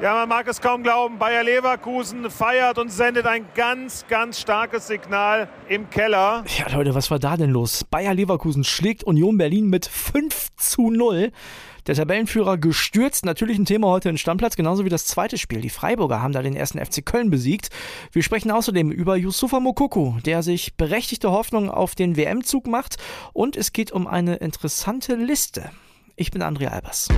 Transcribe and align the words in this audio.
Ja, 0.00 0.14
man 0.14 0.28
mag 0.28 0.46
es 0.46 0.60
kaum 0.60 0.84
glauben, 0.84 1.18
Bayer 1.18 1.42
Leverkusen 1.42 2.30
feiert 2.30 2.78
und 2.78 2.88
sendet 2.88 3.26
ein 3.26 3.46
ganz, 3.56 4.06
ganz 4.06 4.38
starkes 4.38 4.86
Signal 4.86 5.48
im 5.68 5.90
Keller. 5.90 6.44
Ja, 6.56 6.72
Leute, 6.72 6.94
was 6.94 7.10
war 7.10 7.18
da 7.18 7.36
denn 7.36 7.50
los? 7.50 7.82
Bayer 7.82 8.14
Leverkusen 8.14 8.62
schlägt 8.62 9.02
Union 9.02 9.36
Berlin 9.38 9.66
mit 9.66 9.86
5 9.86 10.50
zu 10.56 10.92
0. 10.92 11.32
Der 11.88 11.96
Tabellenführer 11.96 12.58
gestürzt, 12.58 13.24
natürlich 13.24 13.58
ein 13.58 13.64
Thema 13.64 13.88
heute 13.88 14.08
in 14.08 14.18
Stammplatz, 14.18 14.54
genauso 14.54 14.84
wie 14.84 14.88
das 14.88 15.04
zweite 15.04 15.36
Spiel. 15.36 15.62
Die 15.62 15.68
Freiburger 15.68 16.22
haben 16.22 16.32
da 16.32 16.42
den 16.42 16.54
ersten 16.54 16.78
FC 16.78 17.04
Köln 17.04 17.28
besiegt. 17.28 17.70
Wir 18.12 18.22
sprechen 18.22 18.52
außerdem 18.52 18.92
über 18.92 19.16
Yusufa 19.16 19.58
Mokoko, 19.58 20.16
der 20.24 20.44
sich 20.44 20.76
berechtigte 20.76 21.32
Hoffnung 21.32 21.72
auf 21.72 21.96
den 21.96 22.16
WM-Zug 22.16 22.68
macht. 22.68 22.98
Und 23.32 23.56
es 23.56 23.72
geht 23.72 23.90
um 23.90 24.06
eine 24.06 24.36
interessante 24.36 25.16
Liste. 25.16 25.72
Ich 26.14 26.30
bin 26.30 26.42
Andrea 26.42 26.70
Albers. 26.70 27.08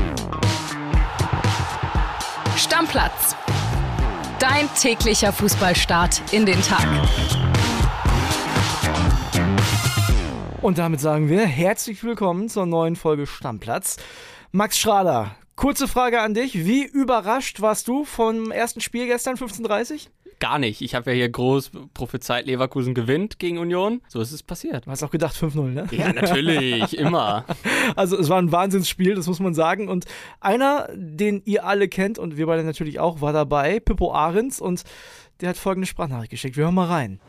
Stammplatz. 2.60 3.34
Dein 4.38 4.68
täglicher 4.78 5.32
Fußballstart 5.32 6.34
in 6.34 6.44
den 6.44 6.60
Tag. 6.60 6.86
Und 10.60 10.76
damit 10.76 11.00
sagen 11.00 11.30
wir 11.30 11.46
herzlich 11.46 12.04
willkommen 12.04 12.50
zur 12.50 12.66
neuen 12.66 12.96
Folge 12.96 13.26
Stammplatz. 13.26 13.96
Max 14.52 14.78
Schrader, 14.78 15.34
kurze 15.56 15.88
Frage 15.88 16.20
an 16.20 16.34
dich. 16.34 16.66
Wie 16.66 16.84
überrascht 16.84 17.62
warst 17.62 17.88
du 17.88 18.04
vom 18.04 18.50
ersten 18.50 18.82
Spiel 18.82 19.06
gestern 19.06 19.36
15.30 19.36 20.08
Gar 20.40 20.58
nicht. 20.58 20.80
Ich 20.80 20.94
habe 20.94 21.10
ja 21.10 21.16
hier 21.16 21.28
groß 21.28 21.70
prophezeit, 21.92 22.46
Leverkusen 22.46 22.94
gewinnt 22.94 23.38
gegen 23.38 23.58
Union. 23.58 24.00
So 24.08 24.22
ist 24.22 24.32
es 24.32 24.42
passiert. 24.42 24.86
Du 24.86 24.90
hast 24.90 25.02
auch 25.02 25.10
gedacht 25.10 25.36
5-0, 25.36 25.60
ne? 25.68 25.86
Ja, 25.90 26.12
natürlich, 26.12 26.96
immer. 26.98 27.44
Also 27.96 28.18
es 28.18 28.28
war 28.28 28.40
ein 28.40 28.50
Wahnsinnsspiel, 28.50 29.14
das 29.14 29.26
muss 29.26 29.40
man 29.40 29.52
sagen. 29.52 29.88
Und 29.88 30.06
einer, 30.40 30.88
den 30.94 31.42
ihr 31.44 31.66
alle 31.66 31.88
kennt 31.88 32.18
und 32.18 32.36
wir 32.36 32.46
beide 32.46 32.64
natürlich 32.64 33.00
auch, 33.00 33.20
war 33.20 33.32
dabei, 33.32 33.80
Pippo 33.80 34.12
Ahrens. 34.14 34.60
Und 34.60 34.84
der 35.40 35.50
hat 35.50 35.56
folgende 35.58 35.86
Sprachnachricht 35.86 36.30
geschickt. 36.30 36.56
Wir 36.56 36.64
hören 36.64 36.74
mal 36.74 36.86
rein. 36.86 37.20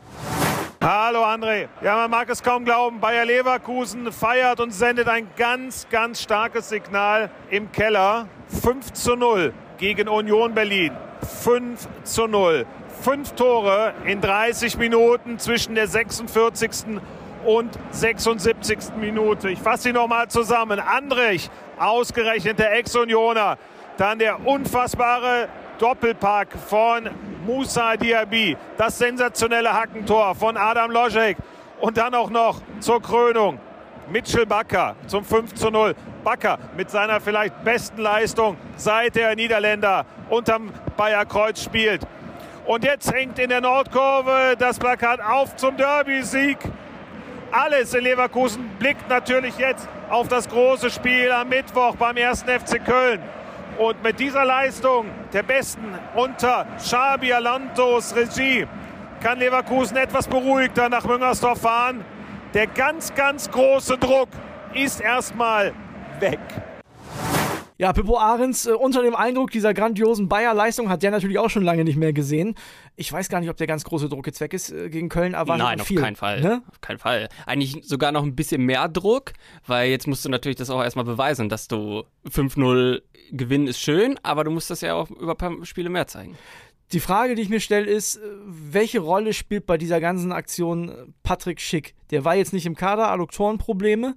Hallo 0.82 1.24
André. 1.24 1.68
Ja, 1.82 1.96
man 1.96 2.10
mag 2.10 2.28
es 2.30 2.42
kaum 2.42 2.64
glauben, 2.64 2.98
Bayer 3.00 3.24
Leverkusen 3.24 4.10
feiert 4.10 4.58
und 4.58 4.72
sendet 4.72 5.08
ein 5.08 5.28
ganz, 5.36 5.86
ganz 5.90 6.22
starkes 6.22 6.70
Signal 6.70 7.30
im 7.50 7.70
Keller. 7.72 8.28
5 8.48 8.92
zu 8.92 9.16
0 9.16 9.52
gegen 9.78 10.08
Union 10.08 10.54
Berlin. 10.54 10.92
5 11.22 11.88
zu 12.04 12.26
0. 12.26 12.66
Fünf 13.02 13.32
Tore 13.32 13.94
in 14.04 14.20
30 14.20 14.78
Minuten 14.78 15.36
zwischen 15.40 15.74
der 15.74 15.88
46. 15.88 17.00
und 17.44 17.76
76. 17.90 18.78
Minute. 18.96 19.50
Ich 19.50 19.58
fasse 19.58 19.82
sie 19.82 19.92
nochmal 19.92 20.28
zusammen. 20.28 20.78
Andrich, 20.78 21.50
ausgerechnet 21.80 22.60
der 22.60 22.74
Ex-Unioner. 22.74 23.58
Dann 23.96 24.20
der 24.20 24.46
unfassbare 24.46 25.48
Doppelpack 25.80 26.56
von 26.68 27.10
Musa 27.44 27.96
Diaby. 27.96 28.56
Das 28.78 28.98
sensationelle 28.98 29.72
Hackentor 29.72 30.36
von 30.36 30.56
Adam 30.56 30.92
Lojek. 30.92 31.36
Und 31.80 31.96
dann 31.96 32.14
auch 32.14 32.30
noch 32.30 32.62
zur 32.78 33.02
Krönung 33.02 33.58
Mitchell 34.12 34.46
Bakker 34.46 34.94
zum 35.08 35.24
5 35.24 35.54
zu 35.54 35.72
0. 35.72 35.96
Bakker 36.22 36.56
mit 36.76 36.88
seiner 36.88 37.20
vielleicht 37.20 37.64
besten 37.64 38.00
Leistung 38.00 38.56
seit 38.76 39.16
der 39.16 39.34
Niederländer 39.34 40.06
unterm 40.30 40.70
Bayer 40.96 41.24
Kreuz 41.24 41.64
spielt. 41.64 42.06
Und 42.64 42.84
jetzt 42.84 43.12
hängt 43.12 43.40
in 43.40 43.48
der 43.48 43.60
Nordkurve 43.60 44.54
das 44.56 44.78
Plakat 44.78 45.20
auf 45.20 45.56
zum 45.56 45.76
Derby-Sieg. 45.76 46.58
Alles 47.50 47.92
in 47.92 48.04
Leverkusen 48.04 48.70
blickt 48.78 49.08
natürlich 49.08 49.58
jetzt 49.58 49.88
auf 50.08 50.28
das 50.28 50.48
große 50.48 50.90
Spiel 50.90 51.32
am 51.32 51.48
Mittwoch 51.48 51.96
beim 51.96 52.16
1. 52.16 52.42
FC 52.42 52.84
Köln. 52.84 53.20
Und 53.78 54.00
mit 54.04 54.20
dieser 54.20 54.44
Leistung 54.44 55.06
der 55.32 55.42
Besten 55.42 55.98
unter 56.14 56.66
Xabi 56.78 57.32
Alonsos 57.32 58.14
Regie 58.14 58.66
kann 59.20 59.38
Leverkusen 59.38 59.96
etwas 59.96 60.28
beruhigter 60.28 60.88
nach 60.88 61.04
Müngersdorf 61.04 61.62
fahren. 61.62 62.04
Der 62.54 62.68
ganz, 62.68 63.12
ganz 63.14 63.50
große 63.50 63.98
Druck 63.98 64.28
ist 64.72 65.00
erstmal 65.00 65.72
weg. 66.20 66.38
Ja, 67.82 67.92
Pippo 67.92 68.16
Ahrens, 68.16 68.66
äh, 68.66 68.74
unter 68.74 69.02
dem 69.02 69.16
Eindruck 69.16 69.50
dieser 69.50 69.74
grandiosen 69.74 70.28
Bayer-Leistung 70.28 70.88
hat 70.88 71.02
der 71.02 71.10
natürlich 71.10 71.40
auch 71.40 71.50
schon 71.50 71.64
lange 71.64 71.82
nicht 71.82 71.96
mehr 71.96 72.12
gesehen. 72.12 72.54
Ich 72.94 73.12
weiß 73.12 73.28
gar 73.28 73.40
nicht, 73.40 73.50
ob 73.50 73.56
der 73.56 73.66
ganz 73.66 73.82
große 73.82 74.08
Druck 74.08 74.24
jetzt 74.28 74.40
weg 74.40 74.54
ist 74.54 74.70
äh, 74.70 74.88
gegen 74.88 75.08
Köln, 75.08 75.34
aber 75.34 75.56
Nein, 75.56 75.80
auf 75.80 75.92
keinen 75.92 76.14
Fall. 76.14 76.40
Ne? 76.42 76.62
Auf 76.70 76.80
keinen 76.80 77.00
Fall. 77.00 77.28
Eigentlich 77.44 77.80
sogar 77.82 78.12
noch 78.12 78.22
ein 78.22 78.36
bisschen 78.36 78.62
mehr 78.64 78.88
Druck, 78.88 79.32
weil 79.66 79.90
jetzt 79.90 80.06
musst 80.06 80.24
du 80.24 80.28
natürlich 80.28 80.58
das 80.58 80.70
auch 80.70 80.80
erstmal 80.80 81.04
beweisen, 81.04 81.48
dass 81.48 81.66
du 81.66 82.04
5-0 82.30 83.02
gewinnen 83.32 83.66
ist 83.66 83.80
schön, 83.80 84.16
aber 84.22 84.44
du 84.44 84.52
musst 84.52 84.70
das 84.70 84.80
ja 84.80 84.94
auch 84.94 85.10
über 85.10 85.32
ein 85.32 85.36
paar 85.36 85.64
Spiele 85.64 85.90
mehr 85.90 86.06
zeigen. 86.06 86.36
Die 86.92 87.00
Frage, 87.00 87.34
die 87.34 87.42
ich 87.42 87.48
mir 87.48 87.58
stelle, 87.58 87.90
ist, 87.90 88.14
äh, 88.14 88.20
welche 88.46 89.00
Rolle 89.00 89.32
spielt 89.32 89.66
bei 89.66 89.76
dieser 89.76 90.00
ganzen 90.00 90.30
Aktion 90.30 91.12
Patrick 91.24 91.60
Schick? 91.60 91.96
Der 92.12 92.24
war 92.24 92.36
jetzt 92.36 92.52
nicht 92.52 92.66
im 92.66 92.76
Kader, 92.76 93.10
Adduktorenprobleme 93.10 94.14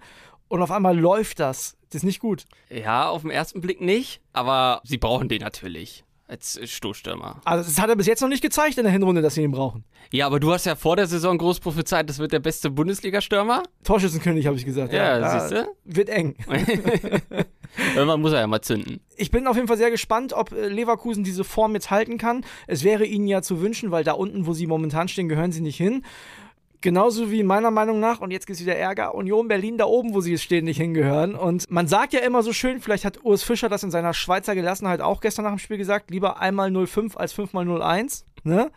und 0.47 0.61
auf 0.61 0.71
einmal 0.71 0.97
läuft 0.97 1.39
das. 1.39 1.77
Das 1.89 1.97
ist 1.97 2.03
nicht 2.03 2.19
gut. 2.19 2.45
Ja, 2.69 3.09
auf 3.09 3.21
den 3.21 3.31
ersten 3.31 3.61
Blick 3.61 3.81
nicht, 3.81 4.21
aber 4.33 4.81
sie 4.83 4.97
brauchen 4.97 5.29
den 5.29 5.41
natürlich 5.41 6.03
als 6.27 6.59
Stoßstürmer. 6.63 7.41
Also 7.45 7.69
das 7.69 7.79
hat 7.79 7.89
er 7.89 7.95
bis 7.95 8.07
jetzt 8.07 8.21
noch 8.21 8.29
nicht 8.29 8.41
gezeigt 8.41 8.77
in 8.77 8.83
der 8.83 8.91
Hinrunde, 8.91 9.21
dass 9.21 9.35
sie 9.35 9.43
ihn 9.43 9.51
brauchen. 9.51 9.83
Ja, 10.11 10.25
aber 10.25 10.39
du 10.39 10.51
hast 10.51 10.65
ja 10.65 10.75
vor 10.75 10.95
der 10.95 11.07
Saison 11.07 11.37
groß 11.37 11.59
prophezeit, 11.59 12.09
das 12.09 12.19
wird 12.19 12.31
der 12.31 12.39
beste 12.39 12.69
Bundesliga-Stürmer. 12.71 13.63
Torschützenkönig, 13.83 14.47
habe 14.47 14.57
ich 14.57 14.65
gesagt. 14.65 14.93
Ja, 14.93 15.19
ja 15.19 15.39
siehst 15.39 15.51
du? 15.51 15.67
Wird 15.83 16.09
eng. 16.09 16.35
Irgendwann 17.95 18.21
muss 18.21 18.31
er 18.31 18.39
ja 18.39 18.47
mal 18.47 18.61
zünden. 18.61 19.01
Ich 19.17 19.31
bin 19.31 19.47
auf 19.47 19.55
jeden 19.55 19.67
Fall 19.67 19.77
sehr 19.77 19.91
gespannt, 19.91 20.33
ob 20.33 20.51
äh, 20.51 20.67
Leverkusen 20.67 21.23
diese 21.23 21.43
Form 21.43 21.73
jetzt 21.73 21.91
halten 21.91 22.17
kann. 22.17 22.45
Es 22.67 22.83
wäre 22.83 23.05
ihnen 23.05 23.27
ja 23.27 23.41
zu 23.41 23.61
wünschen, 23.61 23.91
weil 23.91 24.03
da 24.03 24.13
unten, 24.13 24.47
wo 24.47 24.53
sie 24.53 24.67
momentan 24.67 25.07
stehen, 25.07 25.29
gehören 25.29 25.51
sie 25.51 25.61
nicht 25.61 25.77
hin. 25.77 26.03
Genauso 26.85 27.31
wie 27.31 27.41
meiner 27.41 27.71
Meinung 27.71 27.99
nach, 27.99 28.21
und 28.21 28.29
jetzt 28.29 28.45
gibt 28.45 28.59
es 28.59 28.61
wieder 28.63 28.75
Ärger, 28.75 29.15
Union 29.15 29.47
Berlin 29.47 29.75
da 29.79 29.85
oben, 29.85 30.13
wo 30.13 30.21
sie 30.21 30.37
stehen, 30.37 30.65
nicht 30.65 30.77
hingehören. 30.77 31.33
Und 31.33 31.65
man 31.71 31.87
sagt 31.87 32.13
ja 32.13 32.19
immer 32.19 32.43
so 32.43 32.53
schön, 32.53 32.79
vielleicht 32.79 33.05
hat 33.05 33.25
Urs 33.25 33.41
Fischer 33.41 33.69
das 33.69 33.81
in 33.81 33.89
seiner 33.89 34.13
Schweizer 34.13 34.53
Gelassenheit 34.53 35.01
auch 35.01 35.19
gestern 35.19 35.45
nach 35.45 35.51
dem 35.51 35.57
Spiel 35.57 35.77
gesagt, 35.77 36.11
lieber 36.11 36.39
einmal 36.39 36.71
05 36.71 37.17
als 37.17 37.33
fünfmal 37.33 37.67
01. 37.81 38.27
Ne? 38.43 38.69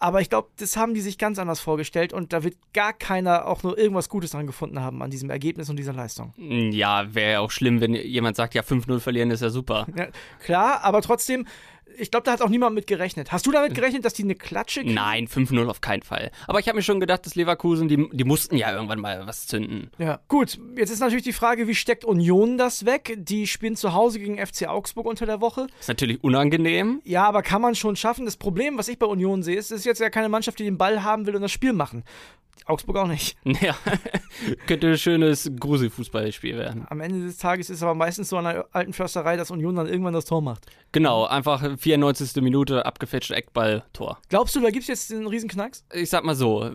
Aber 0.00 0.20
ich 0.20 0.28
glaube, 0.28 0.48
das 0.58 0.76
haben 0.76 0.92
die 0.92 1.02
sich 1.02 1.18
ganz 1.18 1.38
anders 1.38 1.60
vorgestellt 1.60 2.12
und 2.12 2.32
da 2.32 2.42
wird 2.42 2.56
gar 2.72 2.94
keiner 2.94 3.46
auch 3.46 3.62
nur 3.62 3.78
irgendwas 3.78 4.08
Gutes 4.08 4.30
dran 4.30 4.48
gefunden 4.48 4.80
haben 4.80 5.00
an 5.00 5.10
diesem 5.10 5.30
Ergebnis 5.30 5.70
und 5.70 5.76
dieser 5.76 5.92
Leistung. 5.92 6.32
Ja, 6.36 7.14
wäre 7.14 7.32
ja 7.32 7.40
auch 7.40 7.52
schlimm, 7.52 7.80
wenn 7.80 7.94
jemand 7.94 8.34
sagt, 8.34 8.54
ja, 8.54 8.62
5-0 8.62 8.98
verlieren 8.98 9.30
ist 9.30 9.42
ja 9.42 9.50
super. 9.50 9.86
Ja, 9.94 10.08
klar, 10.42 10.80
aber 10.82 11.00
trotzdem, 11.00 11.46
ich 11.98 12.10
glaube, 12.10 12.24
da 12.24 12.32
hat 12.32 12.42
auch 12.42 12.48
niemand 12.48 12.74
mit 12.74 12.86
gerechnet. 12.86 13.32
Hast 13.32 13.46
du 13.46 13.52
damit 13.52 13.74
gerechnet, 13.74 14.04
dass 14.04 14.14
die 14.14 14.24
eine 14.24 14.34
Klatsche 14.34 14.80
kriegen? 14.80 14.94
Nein, 14.94 15.26
5-0 15.26 15.66
auf 15.68 15.80
keinen 15.80 16.02
Fall. 16.02 16.30
Aber 16.46 16.60
ich 16.60 16.68
habe 16.68 16.76
mir 16.76 16.82
schon 16.82 17.00
gedacht, 17.00 17.26
dass 17.26 17.34
Leverkusen, 17.34 17.88
die, 17.88 18.08
die 18.12 18.24
mussten 18.24 18.56
ja 18.56 18.72
irgendwann 18.72 19.00
mal 19.00 19.26
was 19.26 19.46
zünden. 19.46 19.90
Ja, 19.98 20.20
gut. 20.28 20.58
Jetzt 20.76 20.90
ist 20.90 21.00
natürlich 21.00 21.24
die 21.24 21.32
Frage, 21.32 21.68
wie 21.68 21.74
steckt 21.74 22.04
Union 22.04 22.58
das 22.58 22.86
weg? 22.86 23.16
Die 23.18 23.46
spielen 23.46 23.76
zu 23.76 23.92
Hause 23.92 24.18
gegen 24.18 24.44
FC 24.44 24.68
Augsburg 24.68 25.06
unter 25.06 25.26
der 25.26 25.40
Woche. 25.40 25.66
Ist 25.78 25.88
natürlich 25.88 26.22
unangenehm. 26.22 27.00
Ja, 27.04 27.26
aber 27.26 27.42
kann 27.42 27.62
man 27.62 27.74
schon 27.74 27.96
schaffen. 27.96 28.24
Das 28.24 28.36
Problem, 28.36 28.78
was 28.78 28.88
ich 28.88 28.98
bei 28.98 29.06
Union 29.06 29.42
sehe, 29.42 29.56
ist, 29.56 29.70
es 29.70 29.80
ist 29.80 29.84
jetzt 29.84 30.00
ja 30.00 30.10
keine 30.10 30.28
Mannschaft, 30.28 30.58
die 30.58 30.64
den 30.64 30.78
Ball 30.78 31.02
haben 31.02 31.26
will 31.26 31.36
und 31.36 31.42
das 31.42 31.52
Spiel 31.52 31.72
machen. 31.72 32.04
Augsburg 32.66 32.96
auch 32.96 33.06
nicht. 33.06 33.36
Ja, 33.60 33.76
könnte 34.66 34.88
ein 34.88 34.98
schönes 34.98 35.50
Gruselfußballspiel 35.58 36.56
werden. 36.56 36.86
Am 36.88 37.00
Ende 37.00 37.26
des 37.26 37.36
Tages 37.36 37.68
ist 37.68 37.78
es 37.78 37.82
aber 37.82 37.94
meistens 37.94 38.30
so 38.30 38.38
an 38.38 38.44
der 38.44 38.66
alten 38.72 38.92
Försterei, 38.92 39.36
dass 39.36 39.50
Union 39.50 39.74
dann 39.74 39.86
irgendwann 39.86 40.14
das 40.14 40.24
Tor 40.24 40.40
macht. 40.40 40.66
Genau, 40.92 41.26
einfach 41.26 41.78
94. 41.78 42.42
Minute 42.42 42.86
abgefälschter 42.86 43.36
Eckball, 43.36 43.84
Tor. 43.92 44.18
Glaubst 44.28 44.56
du, 44.56 44.60
da 44.60 44.70
gibt 44.70 44.82
es 44.82 44.88
jetzt 44.88 45.10
den 45.10 45.26
Riesenknacks? 45.26 45.84
Ich 45.92 46.08
sag 46.08 46.24
mal 46.24 46.34
so, 46.34 46.70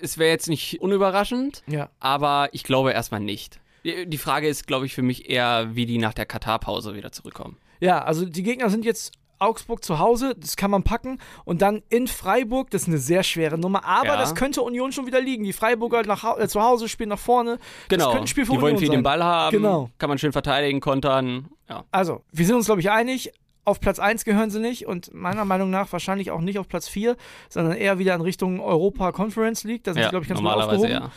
es 0.00 0.18
wäre 0.18 0.30
jetzt 0.30 0.48
nicht 0.48 0.80
unüberraschend, 0.80 1.62
ja. 1.66 1.90
aber 1.98 2.50
ich 2.52 2.62
glaube 2.62 2.92
erstmal 2.92 3.20
nicht. 3.20 3.60
Die 3.84 4.18
Frage 4.18 4.48
ist, 4.48 4.66
glaube 4.66 4.86
ich, 4.86 4.94
für 4.94 5.02
mich 5.02 5.30
eher, 5.30 5.74
wie 5.74 5.86
die 5.86 5.98
nach 5.98 6.14
der 6.14 6.26
Katar-Pause 6.26 6.94
wieder 6.94 7.10
zurückkommen. 7.10 7.56
Ja, 7.80 8.02
also 8.02 8.26
die 8.26 8.42
Gegner 8.42 8.70
sind 8.70 8.84
jetzt 8.84 9.12
Augsburg 9.38 9.84
zu 9.84 9.98
Hause, 9.98 10.34
das 10.36 10.56
kann 10.56 10.70
man 10.70 10.82
packen. 10.82 11.18
Und 11.44 11.62
dann 11.62 11.82
in 11.88 12.08
Freiburg, 12.08 12.70
das 12.70 12.82
ist 12.82 12.88
eine 12.88 12.98
sehr 12.98 13.22
schwere 13.22 13.58
Nummer. 13.58 13.84
Aber 13.84 14.08
ja. 14.08 14.16
das 14.16 14.34
könnte 14.34 14.62
Union 14.62 14.92
schon 14.92 15.06
wieder 15.06 15.20
liegen. 15.20 15.44
Die 15.44 15.52
Freiburger 15.52 16.02
nach, 16.02 16.38
äh, 16.38 16.48
zu 16.48 16.62
Hause 16.62 16.88
spielen 16.88 17.10
nach 17.10 17.18
vorne. 17.18 17.58
Genau. 17.88 18.04
Das 18.04 18.12
könnte 18.12 18.24
ein 18.24 18.26
Spiel 18.26 18.46
für 18.46 18.52
die 18.52 18.58
Union 18.58 18.70
wollen 18.70 18.78
viel 18.78 18.88
sein. 18.88 18.96
den 18.98 19.02
Ball 19.02 19.22
haben. 19.22 19.56
Genau. 19.56 19.90
Kann 19.98 20.08
man 20.08 20.18
schön 20.18 20.32
verteidigen, 20.32 20.80
kontern. 20.80 21.48
Ja. 21.68 21.84
Also, 21.90 22.22
wir 22.32 22.46
sind 22.46 22.56
uns, 22.56 22.66
glaube 22.66 22.80
ich, 22.80 22.90
einig. 22.90 23.32
Auf 23.64 23.80
Platz 23.80 23.98
1 23.98 24.24
gehören 24.24 24.48
sie 24.48 24.60
nicht 24.60 24.86
und 24.86 25.12
meiner 25.12 25.44
Meinung 25.44 25.68
nach 25.68 25.92
wahrscheinlich 25.92 26.30
auch 26.30 26.40
nicht 26.40 26.58
auf 26.58 26.68
Platz 26.68 26.88
4, 26.88 27.16
sondern 27.50 27.76
eher 27.76 27.98
wieder 27.98 28.14
in 28.14 28.22
Richtung 28.22 28.60
Europa 28.60 29.12
Conference 29.12 29.62
League. 29.64 29.84
Da 29.84 29.92
sind 29.92 30.00
ja, 30.00 30.06
sie, 30.06 30.10
glaube 30.10 30.24
ich, 30.24 30.28
ganz 30.30 30.40
gut 30.40 30.48
aufgehoben. 30.48 30.90
Ja. 30.90 31.10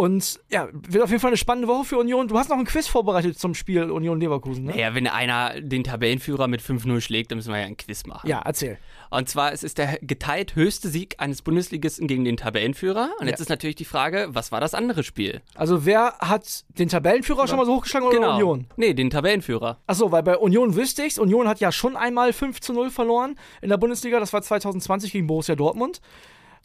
Und 0.00 0.40
ja, 0.50 0.66
wird 0.72 1.04
auf 1.04 1.10
jeden 1.10 1.20
Fall 1.20 1.28
eine 1.28 1.36
spannende 1.36 1.68
Woche 1.68 1.84
für 1.84 1.98
Union. 1.98 2.26
Du 2.26 2.38
hast 2.38 2.48
noch 2.48 2.56
ein 2.56 2.64
Quiz 2.64 2.86
vorbereitet 2.86 3.38
zum 3.38 3.54
Spiel 3.54 3.90
Union 3.90 4.18
Leverkusen, 4.18 4.64
ne? 4.64 4.70
Naja, 4.70 4.94
wenn 4.94 5.06
einer 5.06 5.60
den 5.60 5.84
Tabellenführer 5.84 6.48
mit 6.48 6.62
5-0 6.62 7.02
schlägt, 7.02 7.30
dann 7.30 7.36
müssen 7.36 7.52
wir 7.52 7.60
ja 7.60 7.66
ein 7.66 7.76
Quiz 7.76 8.06
machen. 8.06 8.26
Ja, 8.26 8.40
erzähl. 8.42 8.78
Und 9.10 9.28
zwar 9.28 9.52
es 9.52 9.62
ist 9.62 9.76
der 9.76 9.98
geteilt 10.00 10.54
höchste 10.54 10.88
Sieg 10.88 11.16
eines 11.18 11.42
Bundesligisten 11.42 12.06
gegen 12.06 12.24
den 12.24 12.38
Tabellenführer. 12.38 13.10
Und 13.18 13.26
jetzt 13.26 13.40
Ja. 13.40 13.42
ist 13.42 13.48
natürlich 13.50 13.76
die 13.76 13.84
Frage, 13.84 14.28
was 14.30 14.52
war 14.52 14.60
das 14.60 14.72
andere 14.72 15.04
Spiel? 15.04 15.42
Also 15.54 15.84
wer 15.84 16.14
hat 16.18 16.64
den 16.78 16.88
Tabellenführer 16.88 17.46
schon 17.46 17.58
mal 17.58 17.66
so 17.66 17.74
hochgeschlagen 17.74 18.08
oder 18.08 18.36
Union? 18.36 18.68
Nee, 18.76 18.94
den 18.94 19.10
Tabellenführer. 19.10 19.80
Achso, 19.86 20.10
weil 20.10 20.22
bei 20.22 20.38
Union 20.38 20.76
wüsste 20.76 21.02
ich's. 21.02 21.18
Union 21.18 21.46
hat 21.46 21.60
ja 21.60 21.72
schon 21.72 21.94
einmal 21.94 22.32
5 22.32 22.62
zu 22.62 22.72
0 22.72 22.88
verloren 22.88 23.38
in 23.60 23.68
der 23.68 23.76
Bundesliga. 23.76 24.18
Das 24.18 24.32
war 24.32 24.40
2020 24.40 25.12
gegen 25.12 25.26
Borussia 25.26 25.56
Dortmund. 25.56 26.00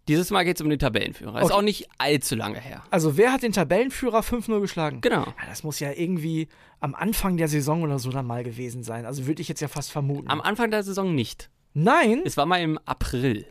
Dieses 0.08 0.30
Mal 0.30 0.44
geht 0.44 0.58
es 0.58 0.62
um 0.62 0.70
den 0.70 0.78
Tabellenführer. 0.80 1.40
Ist 1.40 1.46
Okay. 1.46 1.54
auch 1.54 1.62
nicht 1.62 1.88
allzu 1.98 2.36
lange 2.36 2.60
her. 2.60 2.84
Also 2.92 3.18
wer 3.18 3.32
hat 3.34 3.42
den 3.44 3.54
Tabellenführer 3.54 4.20
5-0 4.22 4.60
geschlagen? 4.62 5.02
Genau. 5.02 5.24
Ja, 5.26 5.34
das 5.48 5.64
muss 5.64 5.80
ja 5.80 5.92
irgendwie 5.92 6.48
am 6.80 6.94
Anfang 6.94 7.38
der 7.38 7.48
Saison 7.48 7.82
oder 7.82 7.98
so 7.98 8.12
dann 8.12 8.28
mal 8.28 8.44
gewesen 8.44 8.84
sein. 8.84 9.06
Also 9.06 9.26
würde 9.26 9.42
ich 9.42 9.48
jetzt 9.48 9.62
ja 9.62 9.68
fast 9.68 9.92
vermuten. 9.92 10.30
Am 10.30 10.42
Anfang 10.42 10.70
der 10.70 10.84
Saison 10.84 11.16
nicht. 11.16 11.50
Nein, 11.74 12.22
Es 12.24 12.38
war 12.38 12.46
mal 12.46 12.62
im 12.62 12.78
April. 12.86 13.46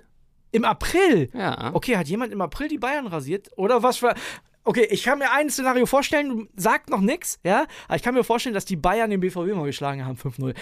im 0.53 0.65
April. 0.65 1.29
Ja. 1.35 1.71
Okay, 1.75 1.97
hat 1.97 2.07
jemand 2.07 2.33
im 2.33 2.41
April 2.41 2.69
die 2.69 2.79
Bayern 2.79 3.09
rasiert? 3.09 3.51
Oder 3.57 3.83
was 3.83 3.97
für. 3.97 4.15
Okay, 4.63 4.87
ich 4.91 5.03
kann 5.03 5.19
mir 5.19 5.33
ein 5.33 5.51
Szenario 5.51 5.85
vorstellen, 5.85 6.49
sagt 6.57 6.89
noch 6.89 7.01
nichts, 7.01 7.39
ja? 7.45 7.67
Aber 7.89 7.97
ich 7.97 8.03
kann 8.03 8.15
mir 8.15 8.23
vorstellen, 8.25 8.55
dass 8.55 8.65
die 8.65 8.77
Bayern 8.77 9.11
den 9.11 9.21
BVB 9.21 9.55
mal 9.55 9.67
geschlagen 9.67 10.07
haben, 10.07 10.17
5-0. 10.17 10.55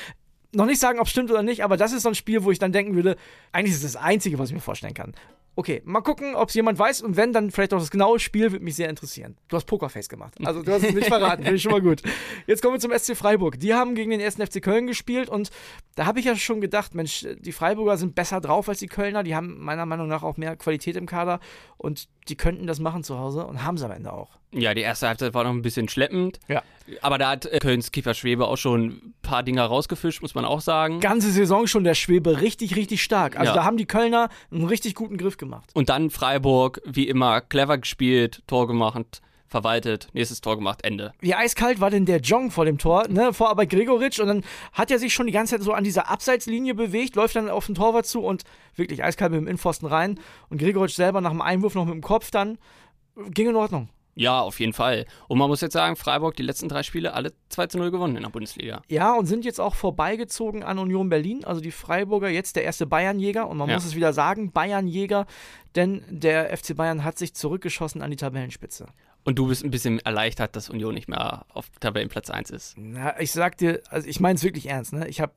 Noch 0.55 0.67
nicht 0.67 0.81
sagen, 0.81 0.99
ob 0.99 1.07
es 1.07 1.13
stimmt 1.13 1.31
oder 1.31 1.43
nicht, 1.43 1.63
aber 1.63 1.77
das 1.77 1.93
ist 1.93 2.03
so 2.03 2.09
ein 2.09 2.15
Spiel, 2.17 2.43
wo 2.43 2.51
ich 2.51 2.59
dann 2.59 2.73
denken 2.73 2.95
würde, 2.97 3.17
eigentlich 3.53 3.73
ist 3.75 3.85
es 3.85 3.93
das 3.93 4.03
Einzige, 4.03 4.39
was 4.41 4.49
ich 4.49 4.55
mir 4.55 4.61
vorstellen 4.61 4.95
kann. 4.95 5.15
Okay, 5.55 5.83
mal 5.85 6.01
gucken, 6.01 6.35
ob 6.35 6.49
es 6.49 6.55
jemand 6.55 6.79
weiß 6.79 7.03
und 7.03 7.17
wenn, 7.17 7.35
dann 7.35 7.51
vielleicht 7.51 7.75
auch 7.75 7.79
das 7.79 7.91
genaue 7.91 8.19
Spiel, 8.19 8.53
würde 8.53 8.65
mich 8.65 8.75
sehr 8.75 8.89
interessieren. 8.89 9.37
Du 9.49 9.57
hast 9.57 9.67
Pokerface 9.67 10.09
gemacht. 10.09 10.35
Also 10.43 10.63
du 10.63 10.73
hast 10.73 10.83
es 10.83 10.95
nicht 10.95 11.09
verraten, 11.09 11.43
finde 11.43 11.57
ich 11.57 11.63
schon 11.63 11.73
mal 11.73 11.83
gut. 11.83 12.03
Jetzt 12.47 12.63
kommen 12.63 12.75
wir 12.75 12.81
zum 12.81 12.91
SC 12.97 13.15
Freiburg. 13.15 13.61
Die 13.61 13.75
haben 13.75 13.95
gegen 13.95 14.11
den 14.11 14.21
ersten 14.21 14.47
FC 14.47 14.63
Köln 14.63 14.87
gespielt 14.87 15.29
und 15.29 15.51
da 15.95 16.07
habe 16.07 16.21
ich 16.21 16.25
ja 16.25 16.37
schon 16.37 16.63
gedacht, 16.63 16.95
Mensch, 16.95 17.27
die 17.39 17.53
Freiburger 17.53 17.99
sind 17.99 18.15
besser 18.15 18.41
drauf 18.41 18.69
als 18.71 18.79
die 18.79 18.87
Kölner. 18.87 19.23
Die 19.23 19.37
haben 19.37 19.59
meiner 19.59 19.85
Meinung 19.85 20.09
nach 20.09 20.23
auch 20.23 20.39
mehr 20.39 20.57
Qualität 20.57 20.97
im 20.97 21.05
Kader 21.05 21.39
und 21.77 22.09
die 22.29 22.37
könnten 22.37 22.67
das 22.67 22.81
machen 22.81 23.05
zu 23.05 23.19
Hause 23.19 23.47
und 23.47 23.63
haben 23.63 23.77
es 23.77 23.83
am 23.83 23.91
Ende 23.91 24.13
auch. 24.13 24.39
Ja, 24.55 24.75
die 24.75 24.83
erste 24.83 25.09
Halbzeit 25.09 25.33
war 25.35 25.45
noch 25.45 25.51
ein 25.51 25.63
bisschen 25.63 25.89
schleppend. 25.89 26.39
Ja. 26.49 26.63
Aber 27.01 27.17
da 27.17 27.31
hat 27.31 27.47
äh, 27.47 27.59
Kölns 27.59 27.91
Kiefer 27.91 28.13
Schwebe 28.13 28.47
auch 28.47 28.57
schon 28.59 28.85
ein 28.87 29.15
paar 29.23 29.43
Dinger 29.43 29.65
rausgefischt, 29.65 30.21
muss 30.21 30.35
man 30.35 30.45
auch 30.45 30.61
sagen. 30.61 31.01
Ganze 31.01 31.31
Saison 31.31 31.67
schon 31.67 31.85
der 31.85 31.95
Schwebe 31.95 32.41
richtig, 32.43 32.77
richtig 32.77 33.03
stark. 33.03 33.39
Also 33.39 33.51
Ja. 33.51 33.57
da 33.57 33.65
haben 33.65 33.77
die 33.79 33.87
Kölner 33.87 34.29
einen 34.51 34.65
richtig 34.67 34.95
guten 34.95 35.17
Griff 35.17 35.37
gemacht. 35.39 35.71
Und 35.75 35.89
dann 35.89 36.11
Freiburg, 36.11 36.83
wie 36.85 37.09
immer, 37.09 37.41
clever 37.41 37.79
gespielt, 37.79 38.43
Tor 38.47 38.67
gemacht, 38.67 39.23
verwaltet, 39.49 40.09
nächstes 40.13 40.41
Tor 40.41 40.57
gemacht, 40.57 40.81
Ende. 40.83 41.13
Wie 41.21 41.35
eiskalt 41.35 41.81
war 41.81 41.91
denn 41.91 42.05
der 42.07 42.21
Jong 42.21 42.51
vor 42.51 42.65
dem 42.65 42.79
Tor, 42.79 43.07
ne? 43.09 43.33
Vor 43.33 43.49
aber 43.51 43.67
Gregoritsch 43.67 44.19
und 44.19 44.27
dann 44.27 44.45
hat 44.73 44.91
er 44.91 44.99
sich 44.99 45.13
schon 45.15 45.27
die 45.27 45.33
ganze 45.33 45.57
Zeit 45.57 45.63
so 45.65 45.73
an 45.73 45.85
dieser 45.85 46.11
Abseitslinie 46.11 46.75
bewegt, 46.75 47.17
läuft 47.17 47.37
dann 47.37 47.49
auf 47.49 47.67
den 47.67 47.75
Torwart 47.75 48.07
zu 48.07 48.21
und 48.23 48.43
wirklich 48.77 49.03
eiskalt 49.05 49.31
mit 49.33 49.41
dem 49.41 49.47
Innenpfosten 49.47 49.89
rein. 49.89 50.19
Und 50.51 50.59
Gregoritsch 50.59 50.95
selber 50.95 51.21
nach 51.23 51.31
dem 51.31 51.41
Einwurf 51.43 51.75
noch 51.75 51.85
mit 51.87 51.95
dem 51.95 52.03
Kopf 52.03 52.31
dann. 52.31 52.59
Ging 53.31 53.49
in 53.49 53.57
Ordnung. 53.57 53.89
Ja, 54.15 54.41
auf 54.43 54.61
jeden 54.61 54.73
Fall. 54.75 55.07
Und 55.29 55.39
man 55.39 55.49
muss 55.49 55.63
jetzt 55.63 55.73
sagen, 55.73 55.97
Freiburg 55.97 56.37
die 56.37 56.43
letzten 56.43 56.69
drei 56.69 56.83
Spiele 56.83 57.15
alle 57.15 57.33
2 57.49 57.69
zu 57.69 57.79
0 57.79 57.91
gewonnen 57.91 58.17
in 58.17 58.23
der 58.23 58.31
Bundesliga. 58.31 58.83
Ja, 58.89 59.15
und 59.15 59.25
sind 59.27 59.45
jetzt 59.45 59.61
auch 59.61 59.75
vorbeigezogen 59.75 60.63
an 60.63 60.79
Union 60.79 61.09
Berlin, 61.09 61.45
also 61.45 61.61
die 61.63 61.71
Freiburger, 61.71 62.29
jetzt 62.29 62.57
der 62.57 62.65
erste 62.65 62.87
Bayernjäger. 62.87 63.49
Und 63.49 63.57
man 63.57 63.69
Ja. 63.71 63.77
muss 63.77 63.87
es 63.87 63.95
wieder 63.97 64.13
sagen, 64.13 64.53
Bayernjäger, 64.53 65.27
denn 65.77 66.03
der 66.11 66.51
FC 66.57 66.75
Bayern 66.77 67.05
hat 67.05 67.17
sich 67.19 67.35
zurückgeschossen 67.35 68.03
an 68.03 68.11
die 68.11 68.17
Tabellenspitze. 68.17 68.87
Und 69.25 69.39
du 69.39 69.47
bist 69.47 69.65
ein 69.65 69.71
bisschen 69.71 69.99
erleichtert, 70.01 70.57
dass 70.57 70.69
Union 70.69 70.95
nicht 70.95 71.09
mehr 71.09 71.47
auf 71.49 71.71
Tabellenplatz 71.81 72.29
1 72.29 72.51
ist. 72.51 72.75
Na, 72.77 73.19
ich 73.21 73.33
sag 73.33 73.57
dir, 73.57 73.81
also 73.89 74.07
ich 74.09 74.21
meine 74.21 74.35
es 74.37 74.43
wirklich 74.45 74.67
ernst, 74.69 74.93
ne? 74.93 75.09
Ich 75.09 75.21
habe 75.21 75.33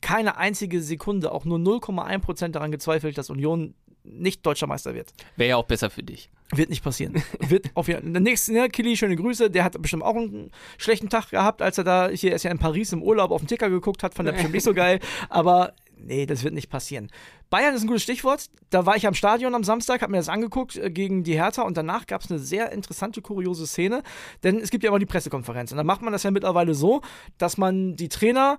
keine 0.00 0.36
einzige 0.36 0.80
Sekunde, 0.82 1.32
auch 1.32 1.44
nur 1.44 1.58
0,1% 1.58 2.48
daran 2.54 2.70
gezweifelt, 2.70 3.16
dass 3.18 3.30
Union 3.30 3.74
nicht 4.04 4.44
deutscher 4.44 4.66
Meister 4.66 4.94
wird. 4.94 5.12
Wäre 5.36 5.50
ja 5.50 5.56
auch 5.56 5.64
besser 5.64 5.90
für 5.90 6.02
dich. 6.02 6.30
Wird 6.54 6.70
nicht 6.70 6.84
passieren. 6.84 7.22
wird 7.40 7.70
auf 7.74 7.88
jeden 7.88 8.12
Der 8.12 8.20
nächste, 8.20 8.52
ne, 8.52 8.68
Kili, 8.68 8.96
schöne 8.96 9.16
Grüße. 9.16 9.50
Der 9.50 9.64
hat 9.64 9.80
bestimmt 9.80 10.02
auch 10.02 10.14
einen 10.14 10.50
schlechten 10.78 11.08
Tag 11.08 11.30
gehabt, 11.30 11.62
als 11.62 11.78
er 11.78 11.84
da, 11.84 12.08
hier 12.08 12.30
er 12.30 12.36
ist 12.36 12.42
ja 12.42 12.50
in 12.50 12.58
Paris 12.58 12.92
im 12.92 13.02
Urlaub 13.02 13.30
auf 13.30 13.40
den 13.40 13.48
Ticker 13.48 13.70
geguckt 13.70 14.02
hat, 14.02 14.14
fand 14.14 14.28
er 14.28 14.32
bestimmt 14.32 14.54
nicht 14.54 14.64
so 14.64 14.74
geil. 14.74 15.00
Aber 15.30 15.72
nee, 15.96 16.26
das 16.26 16.44
wird 16.44 16.54
nicht 16.54 16.68
passieren. 16.68 17.10
Bayern 17.50 17.74
ist 17.74 17.82
ein 17.82 17.86
gutes 17.86 18.02
Stichwort. 18.02 18.50
Da 18.70 18.84
war 18.86 18.96
ich 18.96 19.06
am 19.06 19.14
Stadion 19.14 19.54
am 19.54 19.64
Samstag, 19.64 20.02
habe 20.02 20.12
mir 20.12 20.18
das 20.18 20.28
angeguckt 20.28 20.76
äh, 20.76 20.90
gegen 20.90 21.24
die 21.24 21.34
Hertha 21.34 21.62
und 21.62 21.76
danach 21.76 22.06
gab 22.06 22.22
es 22.22 22.30
eine 22.30 22.40
sehr 22.40 22.72
interessante, 22.72 23.22
kuriose 23.22 23.66
Szene. 23.66 24.02
Denn 24.42 24.58
es 24.58 24.70
gibt 24.70 24.84
ja 24.84 24.90
immer 24.90 24.98
die 24.98 25.06
Pressekonferenz. 25.06 25.72
Und 25.72 25.78
dann 25.78 25.86
macht 25.86 26.02
man 26.02 26.12
das 26.12 26.24
ja 26.24 26.30
mittlerweile 26.30 26.74
so, 26.74 27.00
dass 27.38 27.56
man 27.56 27.96
die 27.96 28.08
Trainer 28.08 28.58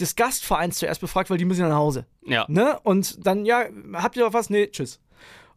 des 0.00 0.16
Gastvereins 0.16 0.78
zuerst 0.78 1.00
befragt, 1.00 1.30
weil 1.30 1.38
die 1.38 1.44
müssen 1.44 1.60
ja 1.60 1.68
nach 1.68 1.76
Hause. 1.76 2.06
Ja. 2.24 2.46
Ne? 2.48 2.78
Und 2.82 3.26
dann, 3.26 3.44
ja, 3.44 3.64
habt 3.94 4.16
ihr 4.16 4.24
noch 4.24 4.32
was? 4.32 4.50
Nee, 4.50 4.68
tschüss. 4.68 5.00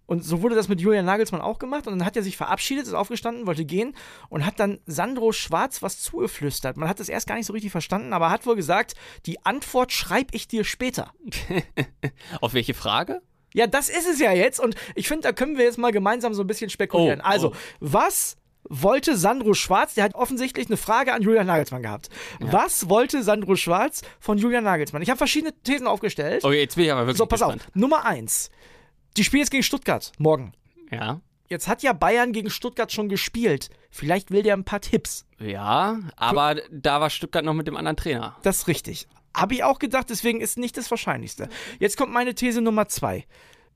Und 0.07 0.23
so 0.23 0.41
wurde 0.41 0.55
das 0.55 0.67
mit 0.67 0.81
Julian 0.81 1.05
Nagelsmann 1.05 1.41
auch 1.41 1.57
gemacht. 1.57 1.87
Und 1.87 1.97
dann 1.97 2.05
hat 2.05 2.15
er 2.15 2.23
sich 2.23 2.37
verabschiedet, 2.37 2.85
ist 2.85 2.93
aufgestanden, 2.93 3.47
wollte 3.47 3.65
gehen 3.65 3.95
und 4.29 4.45
hat 4.45 4.59
dann 4.59 4.79
Sandro 4.85 5.31
Schwarz 5.31 5.81
was 5.81 5.99
zugeflüstert. 5.99 6.77
Man 6.77 6.89
hat 6.89 6.99
es 6.99 7.09
erst 7.09 7.27
gar 7.27 7.35
nicht 7.35 7.47
so 7.47 7.53
richtig 7.53 7.71
verstanden, 7.71 8.13
aber 8.13 8.29
hat 8.29 8.45
wohl 8.45 8.55
gesagt, 8.55 8.93
die 9.25 9.43
Antwort 9.45 9.91
schreibe 9.91 10.35
ich 10.35 10.47
dir 10.47 10.63
später. 10.63 11.11
Auf 12.41 12.53
welche 12.53 12.75
Frage? 12.75 13.21
Ja, 13.53 13.67
das 13.67 13.89
ist 13.89 14.07
es 14.07 14.19
ja 14.19 14.31
jetzt. 14.33 14.59
Und 14.59 14.75
ich 14.95 15.07
finde, 15.07 15.23
da 15.23 15.31
können 15.31 15.57
wir 15.57 15.63
jetzt 15.63 15.77
mal 15.77 15.91
gemeinsam 15.91 16.33
so 16.33 16.43
ein 16.43 16.47
bisschen 16.47 16.69
spekulieren. 16.69 17.21
Oh, 17.21 17.27
also, 17.27 17.51
oh. 17.51 17.55
was 17.79 18.37
wollte 18.69 19.17
Sandro 19.17 19.53
Schwarz? 19.53 19.93
Der 19.93 20.03
hat 20.03 20.15
offensichtlich 20.15 20.67
eine 20.67 20.77
Frage 20.77 21.13
an 21.13 21.21
Julian 21.21 21.47
Nagelsmann 21.47 21.83
gehabt. 21.83 22.09
Was 22.39 22.89
wollte 22.89 23.23
Sandro 23.23 23.55
Schwarz 23.55 24.01
von 24.19 24.37
Julian 24.37 24.63
Nagelsmann? 24.63 25.01
Ich 25.01 25.09
habe 25.09 25.17
verschiedene 25.17 25.53
Thesen 25.63 25.87
aufgestellt. 25.87 26.43
Okay, 26.43 26.59
jetzt 26.59 26.75
bin 26.75 26.85
ich 26.85 26.91
aber 26.91 27.01
wirklich 27.01 27.17
so, 27.17 27.25
pass 27.25 27.39
gespannt. 27.39 27.61
auf. 27.67 27.75
Nummer 27.75 28.05
eins. 28.05 28.49
Die 29.17 29.23
spielen 29.23 29.41
jetzt 29.41 29.51
gegen 29.51 29.63
Stuttgart 29.63 30.11
morgen. 30.17 30.53
Ja. 30.91 31.21
Jetzt 31.47 31.67
hat 31.67 31.83
ja 31.83 31.93
Bayern 31.93 32.33
gegen 32.33 32.49
Stuttgart 32.49 32.91
schon 32.91 33.07
gespielt. 33.07 33.69
Vielleicht 33.91 34.31
will 34.31 34.41
der 34.43 34.55
ein 34.55 34.63
paar 34.65 34.81
Tipps. 34.81 35.25
Ja, 35.39 35.99
aber 36.15 36.55
da 36.71 36.99
war 37.01 37.09
Stuttgart 37.09 37.45
noch 37.45 37.53
mit 37.53 37.67
dem 37.67 37.77
anderen 37.77 37.97
Trainer. 37.97 38.35
Das 38.41 38.57
ist 38.57 38.67
richtig. 38.67 39.07
Habe 39.35 39.53
ich 39.53 39.63
auch 39.63 39.79
gedacht, 39.79 40.09
deswegen 40.09 40.41
ist 40.41 40.57
nicht 40.57 40.77
das 40.77 40.89
Wahrscheinlichste. 40.89 41.49
Jetzt 41.79 41.97
kommt 41.97 42.11
meine 42.11 42.33
These 42.35 42.61
Nummer 42.61 42.87
zwei. 42.87 43.25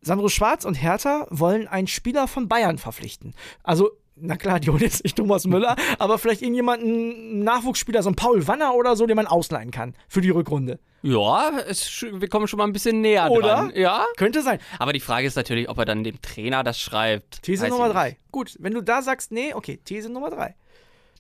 Sandro 0.02 0.30
Schwarz 0.30 0.64
und 0.66 0.76
Hertha 0.76 1.28
wollen 1.30 1.68
einen 1.68 1.88
Spieler 1.88 2.28
von 2.28 2.48
Bayern 2.48 2.78
verpflichten. 2.78 3.36
Also, 3.64 3.92
na 4.22 4.36
klar, 4.38 4.60
die 4.60 4.70
holen 4.70 4.82
jetzt 4.82 5.04
nicht 5.04 5.18
Thomas 5.18 5.46
Müller, 5.46 5.76
aber 5.98 6.18
vielleicht 6.18 6.42
irgendjemanden, 6.42 6.90
einen 6.90 7.44
Nachwuchsspieler, 7.44 8.04
so 8.04 8.10
ein 8.10 8.16
Paul 8.16 8.48
Wanner 8.48 8.76
oder 8.76 8.96
so, 8.96 9.06
den 9.06 9.16
man 9.16 9.28
ausleihen 9.28 9.72
kann 9.72 9.96
für 10.08 10.22
die 10.22 10.30
Rückrunde. 10.30 10.80
Ja, 11.02 11.52
es, 11.68 12.06
wir 12.12 12.28
kommen 12.28 12.48
schon 12.48 12.58
mal 12.58 12.66
ein 12.66 12.74
bisschen 12.74 13.02
näher 13.02 13.32
Oder? 13.32 13.48
dran. 13.48 13.72
Ja. 13.74 14.06
Könnte 14.18 14.42
sein. 14.42 14.60
Aber 14.80 14.92
die 14.92 15.00
Frage 15.00 15.28
ist 15.28 15.36
natürlich, 15.36 15.70
ob 15.70 15.78
er 15.78 15.86
dann 15.86 16.04
dem 16.04 16.22
Trainer 16.22 16.64
das 16.64 16.80
schreibt. 16.80 17.42
These 17.44 17.70
Nummer 17.70 17.88
ich 17.88 17.94
drei. 17.94 18.18
Gut, 18.32 18.58
wenn 18.60 18.74
du 18.74 18.82
da 18.82 19.02
sagst, 19.02 19.32
nee, 19.32 19.54
okay, 19.54 19.80
These 19.84 20.10
Nummer 20.10 20.30
drei. 20.30 20.56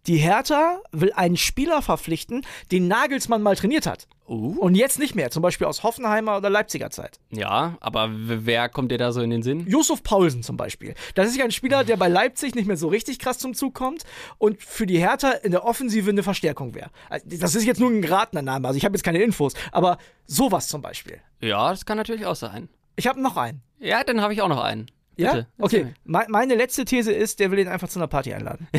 Die 0.07 0.17
Hertha 0.17 0.79
will 0.91 1.11
einen 1.13 1.37
Spieler 1.37 1.81
verpflichten, 1.81 2.45
den 2.71 2.87
Nagelsmann 2.87 3.41
mal 3.41 3.55
trainiert 3.55 3.85
hat. 3.85 4.07
Uh. 4.27 4.55
Und 4.59 4.75
jetzt 4.75 4.99
nicht 4.99 5.15
mehr, 5.15 5.31
zum 5.31 5.41
Beispiel 5.41 5.65
aus 5.65 5.81
Hoffenheimer 5.81 6.37
oder 6.37 6.49
Leipziger 6.49 6.91
Zeit. 6.91 7.19
Ja, 7.31 7.77
aber 7.79 8.09
wer 8.11 8.69
kommt 8.69 8.91
dir 8.91 8.99
da 8.99 9.11
so 9.11 9.21
in 9.21 9.31
den 9.31 9.41
Sinn? 9.41 9.65
Yusuf 9.68 10.03
Paulsen 10.03 10.44
zum 10.44 10.56
Beispiel. 10.56 10.94
Das 11.15 11.27
ist 11.27 11.35
ja 11.35 11.45
ein 11.45 11.51
Spieler, 11.51 11.83
der 11.83 11.97
bei 11.97 12.07
Leipzig 12.07 12.53
nicht 12.53 12.68
mehr 12.68 12.77
so 12.77 12.87
richtig 12.87 13.18
krass 13.18 13.39
zum 13.39 13.56
Zug 13.56 13.73
kommt 13.73 14.03
und 14.37 14.61
für 14.61 14.85
die 14.85 14.99
Hertha 14.99 15.31
in 15.31 15.51
der 15.51 15.65
Offensive 15.65 16.09
eine 16.11 16.21
Verstärkung 16.21 16.75
wäre. 16.75 16.91
Das 17.25 17.56
ist 17.56 17.65
jetzt 17.65 17.79
nur 17.79 17.89
ein 17.89 18.03
geratener 18.03 18.44
Name, 18.44 18.68
also 18.68 18.77
ich 18.77 18.85
habe 18.85 18.95
jetzt 18.95 19.03
keine 19.03 19.21
Infos, 19.21 19.53
aber 19.71 19.97
sowas 20.25 20.68
zum 20.68 20.81
Beispiel. 20.81 21.21
Ja, 21.41 21.71
das 21.71 21.85
kann 21.85 21.97
natürlich 21.97 22.27
auch 22.27 22.35
sein. 22.35 22.69
Ich 22.95 23.07
habe 23.07 23.19
noch 23.21 23.35
einen. 23.35 23.61
Ja, 23.79 24.03
dann 24.03 24.21
habe 24.21 24.33
ich 24.33 24.41
auch 24.41 24.47
noch 24.47 24.61
einen. 24.61 24.91
Ja? 25.19 25.33
Bitte. 25.33 25.47
Okay. 25.59 25.88
Me 26.06 26.26
meine 26.30 26.56
letzte 26.56 26.85
These 26.85 27.11
ist, 27.11 27.40
der 27.40 27.52
will 27.52 27.59
ihn 27.59 27.68
einfach 27.68 27.90
zu 27.90 27.99
einer 27.99 28.07
Party 28.07 28.33
einladen. 28.33 28.68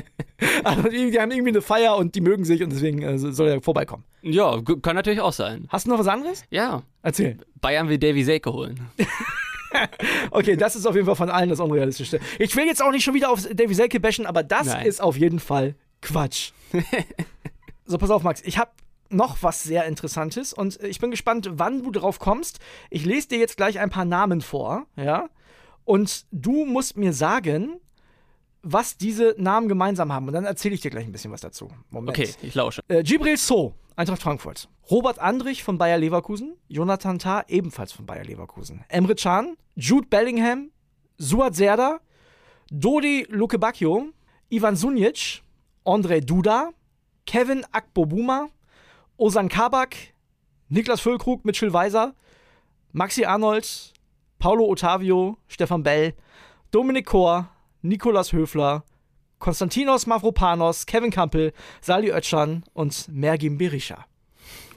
also 0.64 0.82
die, 0.82 1.10
die 1.10 1.20
haben 1.20 1.30
irgendwie 1.30 1.50
eine 1.50 1.62
Feier 1.62 1.96
und 1.96 2.14
die 2.14 2.20
mögen 2.20 2.44
sich 2.44 2.62
und 2.62 2.70
deswegen 2.70 3.02
äh, 3.02 3.18
soll 3.18 3.48
er 3.48 3.62
vorbeikommen. 3.62 4.04
Ja, 4.22 4.60
kann 4.82 4.96
natürlich 4.96 5.20
auch 5.20 5.32
sein. 5.32 5.66
Hast 5.68 5.86
du 5.86 5.90
noch 5.90 5.98
was 5.98 6.08
anderes? 6.08 6.44
Ja, 6.50 6.82
Erzähl. 7.02 7.38
Bayern 7.60 7.88
will 7.88 7.98
Davy 7.98 8.24
Selke 8.24 8.52
holen. 8.52 8.80
Okay, 10.32 10.56
das 10.56 10.74
ist 10.74 10.84
auf 10.84 10.96
jeden 10.96 11.06
Fall 11.06 11.14
von 11.14 11.30
allen 11.30 11.48
das 11.48 11.60
Unrealistischste. 11.60 12.18
Ich 12.40 12.56
will 12.56 12.66
jetzt 12.66 12.82
auch 12.82 12.90
nicht 12.90 13.04
schon 13.04 13.14
wieder 13.14 13.30
auf 13.30 13.46
Davy 13.46 13.72
Selke 13.72 14.00
bashen, 14.00 14.26
aber 14.26 14.42
das 14.42 14.66
Nein. 14.66 14.84
ist 14.84 15.00
auf 15.00 15.16
jeden 15.16 15.38
Fall 15.38 15.76
Quatsch. 16.02 16.50
so, 17.84 17.96
pass 17.96 18.10
auf, 18.10 18.24
Max. 18.24 18.42
Ich 18.44 18.58
habe 18.58 18.72
noch 19.10 19.42
was 19.42 19.62
sehr 19.62 19.84
Interessantes 19.86 20.52
und 20.52 20.82
ich 20.82 20.98
bin 21.00 21.10
gespannt, 21.10 21.50
wann 21.52 21.82
du 21.82 21.90
drauf 21.90 22.18
kommst. 22.18 22.58
Ich 22.90 23.04
lese 23.04 23.28
dir 23.28 23.38
jetzt 23.38 23.56
gleich 23.56 23.78
ein 23.78 23.90
paar 23.90 24.04
Namen 24.04 24.40
vor, 24.40 24.86
ja? 24.96 25.28
Und 25.84 26.26
du 26.30 26.64
musst 26.64 26.96
mir 26.96 27.12
sagen, 27.12 27.80
was 28.62 28.96
diese 28.96 29.34
Namen 29.38 29.68
gemeinsam 29.68 30.12
haben. 30.12 30.28
Und 30.28 30.34
dann 30.34 30.44
erzähle 30.44 30.74
ich 30.74 30.80
dir 30.80 30.90
gleich 30.90 31.06
ein 31.06 31.12
bisschen 31.12 31.32
was 31.32 31.40
dazu. 31.40 31.70
Moment. 31.90 32.16
Okay, 32.16 32.30
ich 32.42 32.54
lausche. 32.54 32.82
Äh, 32.88 33.02
Gibril 33.02 33.36
So, 33.36 33.74
Eintracht 33.96 34.22
Frankfurt. 34.22 34.68
Robert 34.90 35.18
Andrich 35.18 35.62
von 35.62 35.78
Bayer 35.78 35.98
Leverkusen. 35.98 36.56
Jonathan 36.68 37.18
Tah, 37.18 37.44
ebenfalls 37.48 37.92
von 37.92 38.06
Bayer 38.06 38.24
Leverkusen. 38.24 38.84
Emre 38.88 39.14
Can, 39.14 39.56
Jude 39.74 40.06
Bellingham, 40.08 40.70
Suat 41.18 41.54
Serdar, 41.54 42.00
Dodi 42.70 43.26
Lukebakio, 43.28 44.06
Ivan 44.48 44.76
Sunic, 44.76 45.42
André 45.84 46.20
Duda, 46.20 46.70
Kevin 47.26 47.64
Akbobuma, 47.72 48.48
Osan 49.20 49.50
Kabak, 49.50 49.96
Niklas 50.70 51.02
Füllkrug, 51.02 51.44
Mitchell 51.44 51.74
Weiser, 51.74 52.14
Maxi 52.92 53.26
Arnold, 53.26 53.92
Paulo 54.38 54.64
Ottavio, 54.64 55.36
Stefan 55.46 55.82
Bell, 55.82 56.14
Dominik 56.70 57.04
Kor, 57.04 57.50
Nikolas 57.82 58.32
Höfler, 58.32 58.82
Konstantinos 59.38 60.06
Mavropanos, 60.06 60.86
Kevin 60.86 61.10
Kampel, 61.10 61.52
Sali 61.82 62.10
Özcan 62.10 62.64
und 62.72 63.08
Mergim 63.08 63.58
Berisha. 63.58 64.06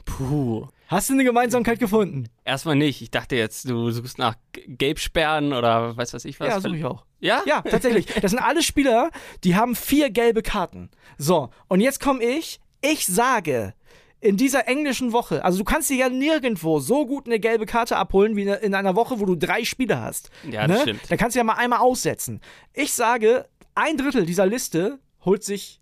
Puh. 0.04 0.68
Hast 0.88 1.10
du 1.10 1.14
eine 1.14 1.24
Gemeinsamkeit 1.24 1.80
gefunden? 1.80 2.28
Erstmal 2.44 2.76
nicht. 2.76 3.02
Ich 3.02 3.12
dachte 3.12 3.38
jetzt, 3.38 3.70
du 3.70 3.92
suchst 3.92 4.18
nach 4.18 4.36
Gelbsperren 4.68 5.54
oder 5.54 5.96
weiß 5.96 6.14
was 6.14 6.26
ich 6.26 6.38
was. 6.42 6.50
Ja, 6.50 6.60
suche 6.60 6.76
ich 6.76 6.84
auch. 6.84 7.06
Ja? 7.22 7.42
Ja, 7.46 7.62
tatsächlich. 7.62 8.08
Das 8.22 8.32
sind 8.32 8.42
alle 8.42 8.62
Spieler, 8.62 9.10
die 9.46 9.56
haben 9.56 9.74
vier 9.74 10.10
gelbe 10.10 10.42
Karten. 10.42 10.90
So, 11.18 11.50
und 11.70 11.80
jetzt 11.80 12.02
komme 12.02 12.22
ich. 12.22 12.60
Ich 12.82 13.08
sage, 13.08 13.74
in 14.24 14.38
dieser 14.38 14.68
englischen 14.70 15.12
Woche, 15.12 15.44
also 15.44 15.58
du 15.58 15.64
kannst 15.66 15.90
dir 15.90 15.98
ja 15.98 16.10
nirgendwo 16.10 16.80
so 16.80 17.06
gut 17.06 17.26
eine 17.26 17.40
gelbe 17.40 17.66
Karte 17.66 17.98
abholen 17.98 18.38
wie 18.38 18.44
in 18.44 18.74
einer 18.74 18.96
Woche, 18.96 19.20
wo 19.20 19.26
du 19.26 19.36
drei 19.36 19.66
Spiele 19.66 20.02
hast. 20.02 20.30
Ja, 20.50 20.66
das 20.66 20.78
ne? 20.78 20.82
stimmt. 20.84 21.02
Da 21.12 21.18
kannst 21.18 21.36
du 21.36 21.40
ja 21.40 21.44
mal 21.44 21.56
einmal 21.56 21.80
aussetzen. 21.80 22.40
Ich 22.74 22.94
sage, 22.94 23.46
ein 23.76 23.98
Drittel 23.98 24.26
dieser 24.26 24.46
Liste 24.46 25.00
holt 25.26 25.44
sich 25.44 25.82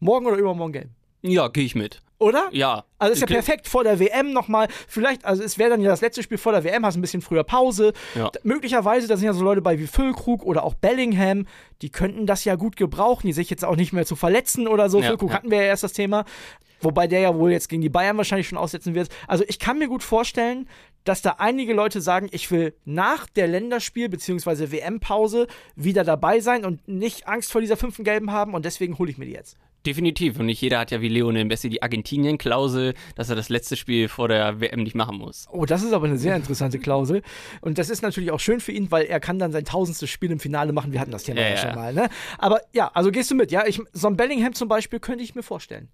morgen 0.00 0.26
oder 0.26 0.36
übermorgen 0.36 0.72
gelb. 0.72 0.88
Ja, 1.20 1.48
gehe 1.48 1.64
ich 1.64 1.74
mit. 1.74 2.00
Oder? 2.22 2.48
Ja. 2.52 2.84
Also 2.98 3.14
ist 3.14 3.20
ja 3.20 3.26
perfekt 3.26 3.66
vor 3.66 3.82
der 3.82 3.98
WM 3.98 4.32
nochmal. 4.32 4.68
Vielleicht, 4.86 5.24
also 5.24 5.42
es 5.42 5.58
wäre 5.58 5.70
dann 5.70 5.80
ja 5.80 5.90
das 5.90 6.00
letzte 6.00 6.22
Spiel 6.22 6.38
vor 6.38 6.52
der 6.52 6.62
WM, 6.62 6.86
hast 6.86 6.96
ein 6.96 7.00
bisschen 7.00 7.20
früher 7.20 7.42
Pause. 7.42 7.92
Ja. 8.14 8.30
Möglicherweise, 8.44 9.08
da 9.08 9.16
sind 9.16 9.26
ja 9.26 9.32
so 9.32 9.42
Leute 9.42 9.60
bei 9.60 9.78
wie 9.78 9.88
Füllkrug 9.88 10.44
oder 10.44 10.62
auch 10.62 10.74
Bellingham, 10.74 11.46
die 11.82 11.90
könnten 11.90 12.26
das 12.26 12.44
ja 12.44 12.54
gut 12.54 12.76
gebrauchen, 12.76 13.26
die 13.26 13.32
sich 13.32 13.50
jetzt 13.50 13.64
auch 13.64 13.74
nicht 13.74 13.92
mehr 13.92 14.06
zu 14.06 14.14
verletzen 14.14 14.68
oder 14.68 14.88
so. 14.88 15.00
Ja, 15.00 15.08
Füllkrug 15.08 15.30
ja. 15.30 15.36
hatten 15.36 15.50
wir 15.50 15.58
ja 15.58 15.64
erst 15.64 15.82
das 15.82 15.92
Thema. 15.92 16.24
Wobei 16.80 17.06
der 17.06 17.20
ja 17.20 17.34
wohl 17.34 17.50
jetzt 17.50 17.68
gegen 17.68 17.82
die 17.82 17.88
Bayern 17.88 18.16
wahrscheinlich 18.16 18.48
schon 18.48 18.58
aussetzen 18.58 18.94
wird. 18.94 19.08
Also 19.26 19.44
ich 19.48 19.58
kann 19.58 19.78
mir 19.78 19.88
gut 19.88 20.02
vorstellen, 20.02 20.68
dass 21.04 21.22
da 21.22 21.36
einige 21.38 21.72
Leute 21.74 22.00
sagen, 22.00 22.28
ich 22.30 22.50
will 22.50 22.74
nach 22.84 23.26
der 23.26 23.48
Länderspiel- 23.48 24.08
bzw. 24.08 24.70
WM-Pause 24.70 25.48
wieder 25.74 26.04
dabei 26.04 26.40
sein 26.40 26.64
und 26.64 26.86
nicht 26.86 27.26
Angst 27.26 27.50
vor 27.50 27.60
dieser 27.60 27.76
fünften 27.76 28.04
Gelben 28.04 28.30
haben 28.30 28.54
und 28.54 28.64
deswegen 28.64 28.98
hole 28.98 29.10
ich 29.10 29.18
mir 29.18 29.26
die 29.26 29.32
jetzt. 29.32 29.56
Definitiv. 29.86 30.38
Und 30.38 30.46
nicht 30.46 30.60
jeder 30.60 30.78
hat 30.78 30.90
ja 30.90 31.00
wie 31.00 31.08
Lionel 31.08 31.44
Messi 31.44 31.68
die 31.68 31.82
Argentinien-Klausel, 31.82 32.94
dass 33.16 33.30
er 33.30 33.36
das 33.36 33.48
letzte 33.48 33.76
Spiel 33.76 34.08
vor 34.08 34.28
der 34.28 34.60
WM 34.60 34.82
nicht 34.82 34.94
machen 34.94 35.18
muss. 35.18 35.46
Oh, 35.50 35.64
das 35.64 35.82
ist 35.82 35.92
aber 35.92 36.06
eine 36.06 36.18
sehr 36.18 36.36
interessante 36.36 36.78
Klausel. 36.78 37.22
Und 37.60 37.78
das 37.78 37.90
ist 37.90 38.02
natürlich 38.02 38.30
auch 38.30 38.40
schön 38.40 38.60
für 38.60 38.72
ihn, 38.72 38.90
weil 38.90 39.06
er 39.06 39.20
kann 39.20 39.38
dann 39.38 39.52
sein 39.52 39.64
tausendstes 39.64 40.10
Spiel 40.10 40.30
im 40.30 40.40
Finale 40.40 40.72
machen. 40.72 40.92
Wir 40.92 41.00
hatten 41.00 41.10
das 41.10 41.24
Thema 41.24 41.40
Ja, 41.40 41.50
ja, 41.50 41.56
schon 41.56 41.74
mal. 41.74 41.92
Ne? 41.92 42.08
Aber 42.38 42.60
ja, 42.72 42.90
also 42.94 43.10
gehst 43.10 43.30
du 43.30 43.34
mit. 43.34 43.50
Ja, 43.50 43.66
ich, 43.66 43.80
so 43.92 44.06
ein 44.06 44.16
Bellingham 44.16 44.54
zum 44.54 44.68
Beispiel 44.68 45.00
könnte 45.00 45.24
ich 45.24 45.34
mir 45.34 45.42
vorstellen. 45.42 45.88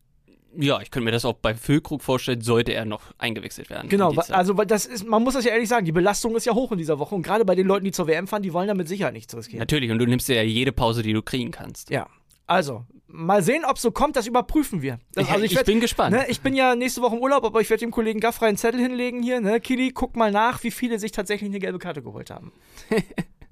Ja, 0.57 0.81
ich 0.81 0.91
könnte 0.91 1.05
mir 1.05 1.11
das 1.11 1.25
auch 1.25 1.35
bei 1.35 1.55
Füllkrug 1.55 2.03
vorstellen, 2.03 2.41
sollte 2.41 2.73
er 2.73 2.85
noch 2.85 3.03
eingewechselt 3.19 3.69
werden. 3.69 3.89
Genau, 3.89 4.13
also 4.13 4.57
weil 4.57 4.67
das 4.67 4.87
ist, 4.87 5.07
man 5.07 5.23
muss 5.23 5.35
das 5.35 5.45
ja 5.45 5.53
ehrlich 5.53 5.69
sagen, 5.69 5.85
die 5.85 5.93
Belastung 5.93 6.35
ist 6.37 6.47
ja 6.47 6.55
hoch 6.55 6.73
in 6.73 6.79
dieser 6.79 6.99
Woche. 6.99 7.15
Und 7.15 7.23
gerade 7.23 7.45
bei 7.45 7.55
den 7.55 7.67
Leuten, 7.67 7.85
die 7.85 7.93
zur 7.93 8.07
WM 8.07 8.27
fahren, 8.27 8.43
die 8.43 8.53
wollen 8.53 8.67
damit 8.67 8.89
sicher 8.89 9.13
nichts 9.13 9.37
riskieren. 9.37 9.61
Natürlich, 9.61 9.91
und 9.91 9.99
du 9.99 10.07
nimmst 10.07 10.29
ja 10.29 10.43
jede 10.43 10.73
Pause, 10.73 11.03
die 11.03 11.13
du 11.13 11.23
kriegen 11.23 11.51
kannst. 11.51 11.91
Ja. 11.91 12.09
Also, 12.49 12.85
mal 13.07 13.43
sehen, 13.43 13.65
ob 13.65 13.77
es 13.77 13.83
so 13.83 13.91
kommt, 13.93 14.17
das 14.17 14.27
überprüfen 14.27 14.83
wir. 14.83 14.99
Das, 15.13 15.29
also 15.31 15.45
ich 15.45 15.55
werd- 15.55 15.67
bin 15.67 15.79
gespannt. 15.81 16.17
Ne, 16.17 16.27
ich 16.29 16.41
bin 16.41 16.55
ja 16.57 16.75
nächste 16.75 17.03
Woche 17.03 17.15
im 17.15 17.23
Urlaub, 17.23 17.45
aber 17.45 17.61
ich 17.61 17.71
werde 17.71 17.81
dem 17.81 17.91
Kollegen 17.93 18.19
Gaffrey 18.21 18.49
einen 18.49 18.57
Zettel 18.57 18.81
hinlegen 18.81 19.23
hier. 19.23 19.41
Ne? 19.41 19.61
Kili, 19.61 19.93
guck 19.93 20.17
mal 20.17 20.33
nach, 20.33 20.63
wie 20.65 20.71
viele 20.71 20.99
sich 20.99 21.13
tatsächlich 21.13 21.49
eine 21.51 21.59
gelbe 21.61 21.79
Karte 21.79 22.03
geholt 22.03 22.31
haben. 22.31 22.51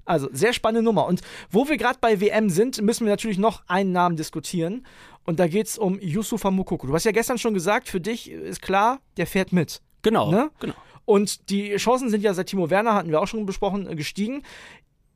also, 0.05 0.29
sehr 0.31 0.51
spannende 0.53 0.83
Nummer. 0.83 1.05
Und 1.05 1.21
wo 1.49 1.69
wir 1.69 1.77
gerade 1.77 1.99
bei 2.01 2.19
WM 2.19 2.49
sind, 2.49 2.81
müssen 2.81 3.05
wir 3.05 3.11
natürlich 3.13 3.37
noch 3.37 3.63
einen 3.67 3.91
Namen 3.91 4.15
diskutieren. 4.17 4.85
Und 5.25 5.39
da 5.39 5.47
geht 5.47 5.67
es 5.67 5.77
um 5.77 5.99
Yusufa 5.99 6.49
Mukoko. 6.51 6.87
Du 6.87 6.93
hast 6.93 7.03
ja 7.03 7.11
gestern 7.11 7.37
schon 7.37 7.53
gesagt, 7.53 7.89
für 7.89 7.99
dich 8.01 8.31
ist 8.31 8.61
klar, 8.61 8.99
der 9.17 9.27
fährt 9.27 9.51
mit. 9.53 9.81
Genau, 10.01 10.31
Ne? 10.31 10.49
genau. 10.59 10.73
Und 11.03 11.49
die 11.49 11.73
Chancen 11.77 12.09
sind 12.09 12.21
ja 12.21 12.33
seit 12.33 12.47
Timo 12.47 12.69
Werner, 12.69 12.93
hatten 12.93 13.09
wir 13.09 13.21
auch 13.21 13.27
schon 13.27 13.45
besprochen, 13.45 13.95
gestiegen. 13.95 14.43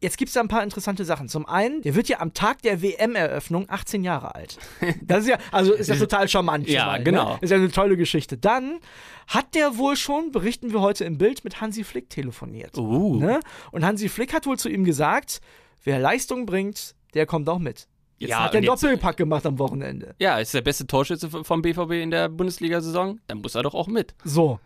Jetzt 0.01 0.17
gibt 0.17 0.29
es 0.29 0.33
da 0.33 0.41
ein 0.41 0.47
paar 0.47 0.63
interessante 0.63 1.05
Sachen. 1.05 1.29
Zum 1.29 1.45
einen, 1.45 1.83
der 1.83 1.93
wird 1.93 2.09
ja 2.09 2.19
am 2.21 2.33
Tag 2.33 2.63
der 2.63 2.81
WM-Eröffnung 2.81 3.65
18 3.69 4.03
Jahre 4.03 4.33
alt. 4.33 4.57
Das 5.03 5.21
ist 5.21 5.29
ja, 5.29 5.37
also 5.51 5.73
ist 5.73 5.89
ja 5.89 5.95
total 5.99 6.27
charmant. 6.27 6.67
Ja, 6.67 6.87
mal, 6.87 7.03
genau. 7.03 7.33
Ne? 7.33 7.39
Ist 7.41 7.51
ja 7.51 7.57
eine 7.57 7.71
tolle 7.71 7.97
Geschichte. 7.97 8.35
Dann 8.35 8.79
hat 9.27 9.53
der 9.53 9.77
wohl 9.77 9.95
schon, 9.95 10.31
berichten 10.31 10.73
wir 10.73 10.81
heute 10.81 11.05
im 11.05 11.19
Bild, 11.19 11.43
mit 11.43 11.61
Hansi 11.61 11.83
Flick 11.83 12.09
telefoniert. 12.09 12.77
Uh. 12.79 13.17
Ne? 13.17 13.39
Und 13.71 13.85
Hansi 13.85 14.09
Flick 14.09 14.33
hat 14.33 14.47
wohl 14.47 14.57
zu 14.57 14.69
ihm 14.69 14.85
gesagt, 14.85 15.39
wer 15.83 15.99
Leistung 15.99 16.47
bringt, 16.47 16.95
der 17.13 17.27
kommt 17.27 17.47
auch 17.47 17.59
mit. 17.59 17.87
Jetzt 18.17 18.31
Ja, 18.31 18.43
hat 18.43 18.53
er 18.53 18.57
einen 18.57 18.67
Doppelpack 18.67 19.17
gemacht 19.17 19.45
am 19.45 19.59
Wochenende. 19.59 20.15
Ja, 20.19 20.39
ist 20.39 20.53
der 20.53 20.61
beste 20.61 20.87
Torschütze 20.87 21.29
vom 21.29 21.61
BVB 21.61 21.91
in 21.91 22.09
der 22.09 22.27
Bundesliga-Saison, 22.27 23.19
dann 23.27 23.39
muss 23.39 23.53
er 23.53 23.61
doch 23.63 23.75
auch 23.75 23.87
mit. 23.87 24.15
So. 24.23 24.59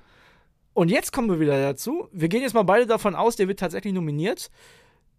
Und 0.74 0.92
jetzt 0.92 1.14
kommen 1.14 1.30
wir 1.30 1.40
wieder 1.40 1.62
dazu. 1.62 2.10
Wir 2.12 2.28
gehen 2.28 2.42
jetzt 2.42 2.54
mal 2.54 2.64
beide 2.64 2.86
davon 2.86 3.16
aus, 3.16 3.38
der 3.38 3.48
wird 3.48 3.60
tatsächlich 3.60 3.94
nominiert. 3.94 4.50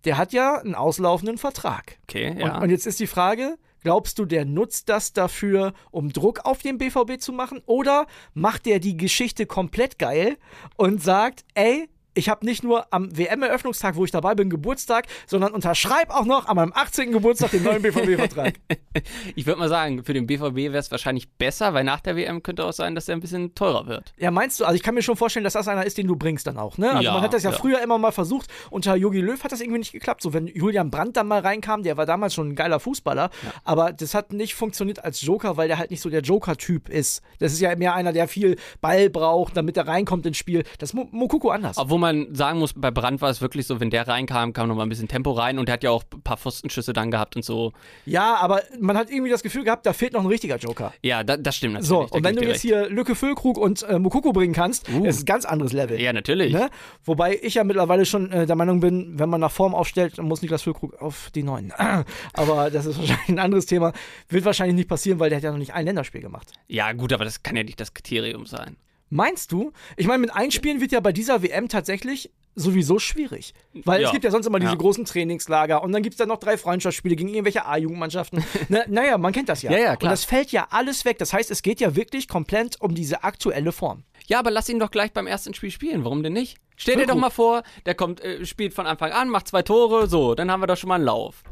Der 0.06 0.16
hat 0.16 0.32
ja 0.32 0.58
einen 0.58 0.75
auslaufenden 0.75 1.36
Vertrag. 1.36 1.98
Okay, 2.04 2.34
ja. 2.38 2.56
Und, 2.56 2.62
und 2.62 2.70
jetzt 2.70 2.86
ist 2.86 3.00
die 3.00 3.06
Frage, 3.06 3.58
glaubst 3.82 4.18
du, 4.18 4.25
der 4.25 4.44
nutzt 4.44 4.88
das 4.88 5.12
dafür, 5.12 5.75
um 5.90 6.12
Druck 6.12 6.44
auf 6.44 6.62
den 6.62 6.78
BVB 6.78 7.18
zu 7.18 7.32
machen? 7.32 7.60
Oder 7.66 8.06
macht 8.32 8.66
der 8.66 8.78
die 8.78 8.96
Geschichte 8.96 9.46
komplett 9.46 9.98
geil 9.98 10.38
und 10.76 11.02
sagt, 11.02 11.44
ey, 11.54 11.88
ich 12.16 12.28
habe 12.28 12.44
nicht 12.44 12.64
nur 12.64 12.87
am 12.92 13.16
WM-Eröffnungstag, 13.16 13.94
wo 13.96 14.04
ich 14.04 14.11
dabei 14.11 14.35
bin, 14.35 14.50
Geburtstag, 14.50 15.06
sondern 15.26 15.52
unterschreib 15.52 16.11
auch 16.11 16.25
noch 16.25 16.46
an 16.49 16.56
meinem 16.56 16.73
18. 16.75 17.12
Geburtstag 17.12 17.50
den 17.52 17.62
neuen 17.62 17.82
BVB-Vertrag. 17.82 18.54
ich 19.35 19.46
würde 19.46 19.58
mal 19.61 19.68
sagen, 19.68 20.02
für 20.04 20.14
den 20.14 20.26
BVB 20.26 20.56
wäre 20.56 20.78
es 20.78 20.90
wahrscheinlich 20.90 21.28
besser, 21.30 21.75
weil 21.75 21.85
nach 21.85 22.00
der 22.00 22.16
WM 22.16 22.42
könnte 22.42 22.64
auch 22.64 22.73
sein, 22.73 22.94
dass 22.94 23.08
er 23.08 23.16
ein 23.16 23.20
bisschen 23.20 23.54
teurer 23.54 23.87
wird. 23.87 24.14
Ja, 24.18 24.30
meinst 24.30 24.58
du? 24.61 24.64
Also 24.64 24.75
ich 24.76 24.82
kann 24.82 24.94
mir 24.94 25.02
schon 25.02 25.16
vorstellen, 25.16 25.44
dass 25.44 25.52
das 25.52 25.68
einer 25.68 25.85
ist, 25.85 25.99
den 25.99 26.06
du 26.06 26.16
bringst 26.16 26.46
dann 26.46 26.56
auch, 26.58 26.78
ne? 26.78 26.90
Also 26.90 27.02
Ja, 27.02 27.12
man 27.12 27.23
hat 27.23 27.35
das 27.35 27.42
ja, 27.42 27.50
ja. 27.50 27.56
früher 27.56 27.80
immer 27.82 27.99
mal 27.99 28.12
versucht. 28.12 28.49
Unter 28.70 28.96
Jogi 28.96 29.20
Löw 29.20 29.42
hat 29.44 29.52
das 29.52 29.61
irgendwie 29.61 29.78
nicht 29.80 29.92
geklappt. 29.92 30.23
So, 30.23 30.32
wenn 30.32 30.46
Julian 30.46 30.90
Brandt 30.90 31.16
dann 31.16 31.26
mal 31.28 31.40
reinkam, 31.40 31.82
der 31.82 31.96
war 31.96 32.06
damals 32.06 32.35
schon 32.35 32.49
ein 32.49 32.54
geiler 32.54 32.80
Fußballer, 32.80 33.30
aber 33.64 33.92
das 33.92 34.14
hat 34.14 34.32
nicht 34.32 34.54
funktioniert 34.54 35.04
als 35.04 35.20
Joker, 35.23 35.56
weil 35.56 35.68
der 35.68 35.78
halt 35.78 35.90
nicht 35.90 36.00
so 36.00 36.08
der 36.11 36.20
Joker-Typ 36.23 36.88
ist. 36.88 37.23
Das 37.38 37.52
ist 37.52 37.61
ja 37.61 37.75
mehr 37.76 37.94
einer, 37.94 38.12
der 38.12 38.28
viel 38.28 38.56
Ball 38.80 39.11
braucht, 39.11 39.56
damit 39.56 39.76
er 39.76 39.87
reinkommt 39.87 40.25
ins 40.26 40.37
Spiel. 40.37 40.64
Das 40.78 40.90
ist 40.90 40.94
Mo- 40.94 41.08
Mokoko 41.11 41.50
anders. 41.50 41.76
Obwohl 41.78 41.99
man 41.99 42.05
sagen 42.34 42.58
muss, 42.58 42.72
bei 42.75 42.90
Brandt 42.90 43.20
war 43.20 43.30
es 43.30 43.40
wirklich 43.40 43.66
so, 43.66 43.80
wenn 43.80 43.90
der 43.90 44.06
reinkam, 44.08 44.52
kam 44.52 44.68
noch 44.68 44.75
mal 44.76 44.82
ein 44.82 44.88
bisschen 44.88 45.08
Tempo 45.08 45.32
rein 45.32 45.58
und 45.58 45.66
der 45.66 45.75
hat 45.75 45.82
ja 45.84 45.90
auch 45.90 46.04
ein 46.12 46.22
paar 46.22 46.36
Pfostenschüsse 46.36 46.92
dann 46.92 47.10
gehabt 47.10 47.36
und 47.36 47.44
so. 47.44 47.72
Ja, 48.04 48.36
aber 48.36 48.62
man 48.80 48.96
hat 48.96 49.10
irgendwie 49.10 49.30
das 49.30 49.42
Gefühl 49.42 49.64
gehabt, 49.64 49.86
da 49.86 49.92
fehlt 49.92 50.12
noch 50.12 50.20
ein 50.20 50.26
richtiger 50.26 50.56
Joker. 50.56 50.92
Ja, 51.02 51.25
da, 51.25 51.36
das 51.36 51.56
stimmt 51.56 51.75
natürlich. 51.75 51.88
So, 51.88 52.06
und 52.10 52.25
wenn 52.25 52.36
du 52.36 52.44
jetzt 52.44 52.62
dir 52.62 52.82
hier 52.82 52.90
Lücke 52.90 53.14
Füllkrug 53.14 53.58
und 53.58 53.82
äh, 53.82 53.98
Mokoko 53.98 54.32
bringen 54.32 54.54
kannst, 54.54 54.88
Uh. 54.88 55.04
ist 55.04 55.22
ein 55.22 55.25
ganz 55.25 55.44
anderes 55.44 55.72
Level. 55.72 55.96
recht. 55.96 56.04
Ja, 56.04 56.12
natürlich. 56.12 56.52
Ne? 56.52 56.70
Wobei 57.04 57.38
ich 57.42 57.54
ja 57.54 57.64
mittlerweile 57.64 58.04
schon 58.04 58.30
äh, 58.30 58.46
der 58.46 58.56
Meinung 58.56 58.80
bin, 58.80 59.18
wenn 59.18 59.28
man 59.28 59.40
nach 59.40 59.50
Form 59.50 59.75
aufstellt, 59.75 60.18
dann 60.18 60.26
muss 60.26 60.42
Niklas 60.42 60.62
Füllkrug 60.62 60.94
auf 61.00 61.30
die 61.34 61.42
Neuen. 61.42 61.72
Aber 62.32 62.70
das 62.70 62.86
ist 62.86 62.98
wahrscheinlich 62.98 63.28
ein 63.28 63.38
anderes 63.38 63.66
Thema. 63.66 63.92
Wird 64.28 64.44
wahrscheinlich 64.44 64.76
nicht 64.76 64.88
passieren, 64.88 65.18
weil 65.18 65.30
der 65.30 65.38
hat 65.38 65.44
ja 65.44 65.50
noch 65.50 65.58
nicht 65.58 65.75
ein 65.75 65.84
Länderspiel 65.84 66.20
gemacht. 66.20 66.52
Ja, 66.68 66.92
gut, 66.92 67.12
aber 67.12 67.25
das 67.25 67.42
kann 67.42 67.56
ja 67.56 67.62
nicht 67.64 67.80
das 67.80 67.94
Kriterium 67.94 68.46
sein. 68.46 68.76
Meinst 69.08 69.52
du? 69.52 69.72
Ich 69.96 70.06
meine, 70.06 70.18
mit 70.18 70.34
Einspielen 70.34 70.80
wird 70.80 70.92
ja 70.92 71.00
bei 71.00 71.12
dieser 71.12 71.42
WM 71.42 71.68
tatsächlich 71.68 72.30
sowieso 72.58 72.98
schwierig. 72.98 73.52
Weil 73.84 74.00
Ja. 74.00 74.06
es 74.08 74.12
gibt 74.12 74.25
ja 74.25 74.30
sonst 74.30 74.46
immer 74.46 74.58
diese 74.58 74.72
Ja. 74.72 74.78
großen 74.78 75.04
Trainingslager 75.04 75.82
und 75.82 75.92
dann 75.92 76.02
gibt 76.02 76.14
es 76.14 76.16
dann 76.18 76.28
noch 76.28 76.38
drei 76.38 76.56
Freundschaftsspiele 76.56 77.14
gegen 77.14 77.28
irgendwelche 77.28 77.66
A-Jugendmannschaften. 77.66 78.42
Na, 78.70 78.80
naja, 78.88 79.18
man 79.18 79.32
kennt 79.34 79.50
das 79.50 79.60
ja. 79.62 79.70
Ja, 79.70 79.78
ja, 79.78 79.90
Und 79.92 79.98
klar. 80.00 80.10
das 80.10 80.25
fällt 80.25 80.52
ja 80.52 80.66
alles 80.70 81.04
weg. 81.04 81.18
Das 81.18 81.34
heißt, 81.34 81.50
es 81.50 81.60
geht 81.62 81.80
ja 81.80 81.94
wirklich 81.96 82.28
komplett 82.28 82.80
um 82.80 82.94
diese 82.94 83.25
aktuelle 83.25 83.72
Form. 83.72 84.04
Ja, 84.26 84.38
aber 84.38 84.50
lass 84.50 84.68
ihn 84.70 84.78
doch 84.78 84.90
gleich 84.90 85.12
beim 85.12 85.26
ersten 85.26 85.52
Spiel 85.52 85.70
spielen. 85.70 86.02
Warum 86.04 86.22
denn 86.22 86.32
nicht? 86.32 86.56
Stell 86.76 86.96
dir 86.96 87.06
doch 87.06 87.14
mal 87.14 87.30
vor, 87.30 87.62
der 87.84 87.94
kommt, 87.94 88.20
äh, 88.22 88.44
spielt 88.46 88.72
von 88.75 88.86
Anfang 88.86 89.12
an, 89.12 89.28
macht 89.28 89.48
zwei 89.48 89.62
Tore, 89.62 90.08
so, 90.08 90.34
dann 90.34 90.50
haben 90.50 90.60
wir 90.60 90.66
doch 90.66 90.76
schon 90.76 90.88
mal 90.88 90.96
einen 90.96 91.04
Lauf. 91.04 91.42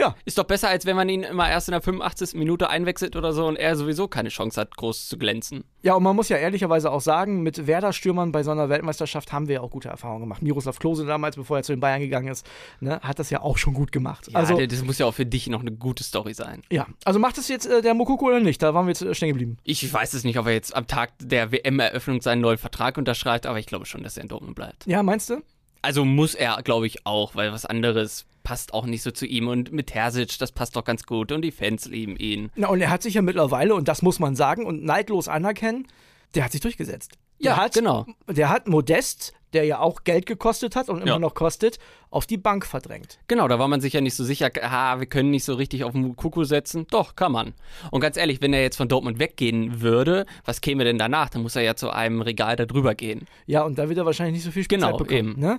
Ja, 0.00 0.16
Ist 0.24 0.38
doch 0.38 0.44
besser, 0.44 0.68
als 0.68 0.86
wenn 0.86 0.96
man 0.96 1.10
ihn 1.10 1.22
immer 1.22 1.48
erst 1.48 1.68
in 1.68 1.72
der 1.72 1.82
85. 1.82 2.34
Minute 2.34 2.70
einwechselt 2.70 3.16
oder 3.16 3.34
so 3.34 3.46
und 3.46 3.56
er 3.56 3.76
sowieso 3.76 4.08
keine 4.08 4.30
Chance 4.30 4.58
hat, 4.58 4.74
groß 4.76 5.08
zu 5.08 5.18
glänzen. 5.18 5.62
Ja, 5.82 5.94
und 5.94 6.02
man 6.02 6.16
muss 6.16 6.30
ja 6.30 6.38
ehrlicherweise 6.38 6.90
auch 6.90 7.02
sagen, 7.02 7.42
mit 7.42 7.66
Werder-Stürmern 7.66 8.32
bei 8.32 8.42
so 8.42 8.50
einer 8.50 8.70
Weltmeisterschaft 8.70 9.30
haben 9.32 9.48
wir 9.48 9.56
ja 9.56 9.60
auch 9.60 9.70
gute 9.70 9.90
Erfahrungen 9.90 10.22
gemacht. 10.22 10.42
Miroslav 10.42 10.78
Klose 10.78 11.04
damals, 11.04 11.36
bevor 11.36 11.58
er 11.58 11.62
zu 11.62 11.72
den 11.72 11.80
Bayern 11.80 12.00
gegangen 12.00 12.28
ist, 12.28 12.46
ne, 12.80 12.98
hat 13.02 13.18
das 13.18 13.28
ja 13.28 13.42
auch 13.42 13.58
schon 13.58 13.74
gut 13.74 13.92
gemacht. 13.92 14.28
Ja, 14.30 14.38
also, 14.38 14.56
das 14.56 14.82
muss 14.82 14.98
ja 14.98 15.04
auch 15.04 15.14
für 15.14 15.26
dich 15.26 15.48
noch 15.48 15.60
eine 15.60 15.72
gute 15.72 16.02
Story 16.02 16.32
sein. 16.32 16.62
ja. 16.70 16.86
also 17.04 17.20
macht 17.20 17.36
es 17.36 17.48
jetzt 17.48 17.66
äh, 17.66 17.82
der 17.82 17.92
Mokoko 17.92 18.26
oder 18.26 18.40
nicht? 18.40 18.62
Da 18.62 18.72
waren 18.72 18.86
wir 18.86 18.92
jetzt 18.92 19.02
äh, 19.02 19.14
stehen 19.14 19.28
geblieben. 19.28 19.58
Ich 19.64 19.92
weiß 19.92 20.14
es 20.14 20.24
nicht, 20.24 20.38
ob 20.38 20.46
er 20.46 20.52
jetzt 20.52 20.74
am 20.74 20.86
Tag 20.86 21.10
der 21.18 21.52
WM-Eröffnung 21.52 22.22
seinen 22.22 22.40
neuen 22.40 22.58
Vertrag 22.58 22.96
unterschreibt, 22.96 23.44
aber 23.46 23.58
ich 23.58 23.66
glaube 23.66 23.84
schon, 23.84 24.02
dass 24.02 24.16
er 24.16 24.22
in 24.22 24.28
Dortmund 24.28 24.54
bleibt. 24.54 24.86
Ja, 24.86 25.02
meinst 25.02 25.28
du? 25.28 25.42
Also 25.82 26.04
muss 26.04 26.34
er, 26.34 26.62
glaube 26.62 26.86
ich, 26.86 27.06
auch, 27.06 27.34
weil 27.34 27.52
was 27.52 27.66
anderes 27.66 28.26
passt 28.42 28.74
auch 28.74 28.86
nicht 28.86 29.02
so 29.02 29.10
zu 29.10 29.26
ihm. 29.26 29.48
Und 29.48 29.72
mit 29.72 29.88
Terzic, 29.88 30.38
das 30.38 30.52
passt 30.52 30.76
doch 30.76 30.84
ganz 30.84 31.04
gut 31.04 31.32
und 31.32 31.42
die 31.42 31.50
Fans 31.50 31.86
lieben 31.86 32.16
ihn. 32.16 32.50
Na, 32.56 32.68
und 32.68 32.80
er 32.80 32.90
hat 32.90 33.02
sich 33.02 33.14
ja 33.14 33.22
mittlerweile, 33.22 33.74
und 33.74 33.88
das 33.88 34.02
muss 34.02 34.18
man 34.18 34.36
sagen 34.36 34.66
und 34.66 34.84
neidlos 34.84 35.28
anerkennen, 35.28 35.86
der 36.34 36.44
hat 36.44 36.52
sich 36.52 36.60
durchgesetzt. 36.60 37.12
Ja, 37.38 37.54
der 37.54 37.64
hat, 37.64 37.74
genau. 37.74 38.06
Der 38.28 38.48
hat 38.50 38.68
Modest 38.68 39.32
der 39.52 39.64
ja 39.64 39.78
auch 39.80 40.04
Geld 40.04 40.26
gekostet 40.26 40.76
hat 40.76 40.88
und 40.88 40.98
immer 40.98 41.06
Ja. 41.12 41.18
noch 41.18 41.34
kostet, 41.34 41.78
auf 42.10 42.26
die 42.26 42.36
Bank 42.36 42.66
verdrängt. 42.66 43.18
Genau, 43.28 43.46
da 43.48 43.58
war 43.58 43.68
man 43.68 43.80
sich 43.80 43.92
ja 43.92 44.00
nicht 44.00 44.14
so 44.14 44.24
sicher, 44.24 44.50
ah, 44.62 44.98
wir 44.98 45.06
können 45.06 45.30
nicht 45.30 45.44
so 45.44 45.54
richtig 45.54 45.84
auf 45.84 45.92
den 45.92 46.16
Kuckuck 46.16 46.46
setzen. 46.46 46.86
Doch, 46.90 47.14
kann 47.16 47.32
man. 47.32 47.54
Und 47.90 48.00
ganz 48.00 48.16
ehrlich, 48.16 48.40
wenn 48.42 48.52
er 48.52 48.62
jetzt 48.62 48.76
von 48.76 48.88
Dortmund 48.88 49.18
weggehen 49.18 49.80
würde, 49.80 50.26
was 50.44 50.60
käme 50.60 50.84
denn 50.84 50.98
danach? 50.98 51.28
Dann 51.30 51.42
muss 51.42 51.56
er 51.56 51.62
ja 51.62 51.74
zu 51.76 51.90
einem 51.90 52.20
Regal 52.22 52.56
da 52.56 52.66
drüber 52.66 52.94
gehen. 52.94 53.26
Ja, 53.46 53.62
und 53.62 53.78
da 53.78 53.88
wird 53.88 53.98
er 53.98 54.06
wahrscheinlich 54.06 54.34
nicht 54.34 54.44
so 54.44 54.50
viel 54.50 54.64
Spielzeit 54.64 54.88
Genau, 54.88 54.98
bekommen. 54.98 55.18
eben. 55.32 55.40
Ne? 55.40 55.58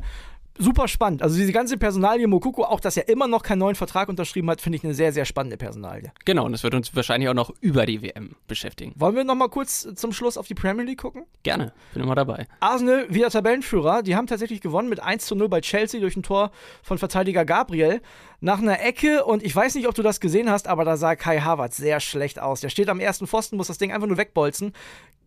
Super 0.62 0.88
spannend. 0.88 1.24
Also 1.24 1.38
diese 1.38 1.52
ganze 1.52 1.76
Personalie 1.76 2.28
Mokoko, 2.28 2.64
auch 2.64 2.80
dass 2.80 2.96
er 2.96 3.10
immer 3.10 3.28
noch 3.28 3.42
keinen 3.42 3.58
neuen 3.58 3.74
Vertrag 3.74 4.10
unterschrieben 4.10 4.48
hat, 4.52 4.62
finde 4.62 4.78
ich 4.78 4.84
eine 4.84 4.94
sehr, 4.94 5.12
sehr 5.12 5.26
spannende 5.26 5.58
Personalie. 5.58 6.12
Genau, 6.24 6.46
und 6.46 6.52
das 6.52 6.62
wird 6.62 6.76
uns 6.76 6.96
wahrscheinlich 6.96 7.30
auch 7.30 7.34
noch 7.34 7.52
über 7.62 7.88
die 7.88 8.04
WM 8.04 8.36
beschäftigen. 8.48 8.94
Wollen 8.96 9.16
wir 9.16 9.24
noch 9.24 9.34
mal 9.34 9.50
kurz 9.50 9.88
zum 9.96 10.14
Schluss 10.14 10.38
auf 10.38 10.46
die 10.46 10.54
Premier 10.54 10.86
League 10.86 11.02
gucken? 11.02 11.26
Gerne, 11.42 11.74
bin 11.96 12.04
immer 12.04 12.14
dabei. 12.14 12.48
Arsenal 12.60 13.08
wieder 13.10 13.32
Tabellenführer. 13.32 14.04
Die 14.04 14.16
haben 14.16 14.28
tatsächlich 14.28 14.62
gewonnen 14.62 14.88
mit 14.88 15.00
1 15.02 15.26
zu 15.26 15.34
0 15.34 15.50
bei 15.50 15.62
Chelsea 15.62 16.00
durch 16.00 16.16
ein 16.16 16.22
Tor 16.22 16.52
von 16.84 17.00
Verteidiger 17.00 17.44
Gabriel. 17.44 18.00
Nach 18.40 18.60
einer 18.60 18.82
Ecke, 18.82 19.26
und 19.26 19.42
ich 19.42 19.56
weiß 19.56 19.74
nicht, 19.74 19.88
ob 19.88 19.96
du 19.96 20.04
das 20.04 20.20
gesehen 20.20 20.52
hast, 20.52 20.68
aber 20.68 20.86
da 20.86 20.96
sah 20.96 21.16
Kai 21.16 21.40
Havertz 21.40 21.78
sehr 21.78 22.00
schlecht 22.00 22.40
aus. 22.40 22.62
Der 22.62 22.70
steht 22.70 22.90
am 22.90 23.00
ersten 23.00 23.26
Pfosten, 23.26 23.58
muss 23.58 23.68
das 23.68 23.80
Ding 23.80 23.92
einfach 23.92 24.08
nur 24.08 24.18
wegbolzen, 24.18 24.74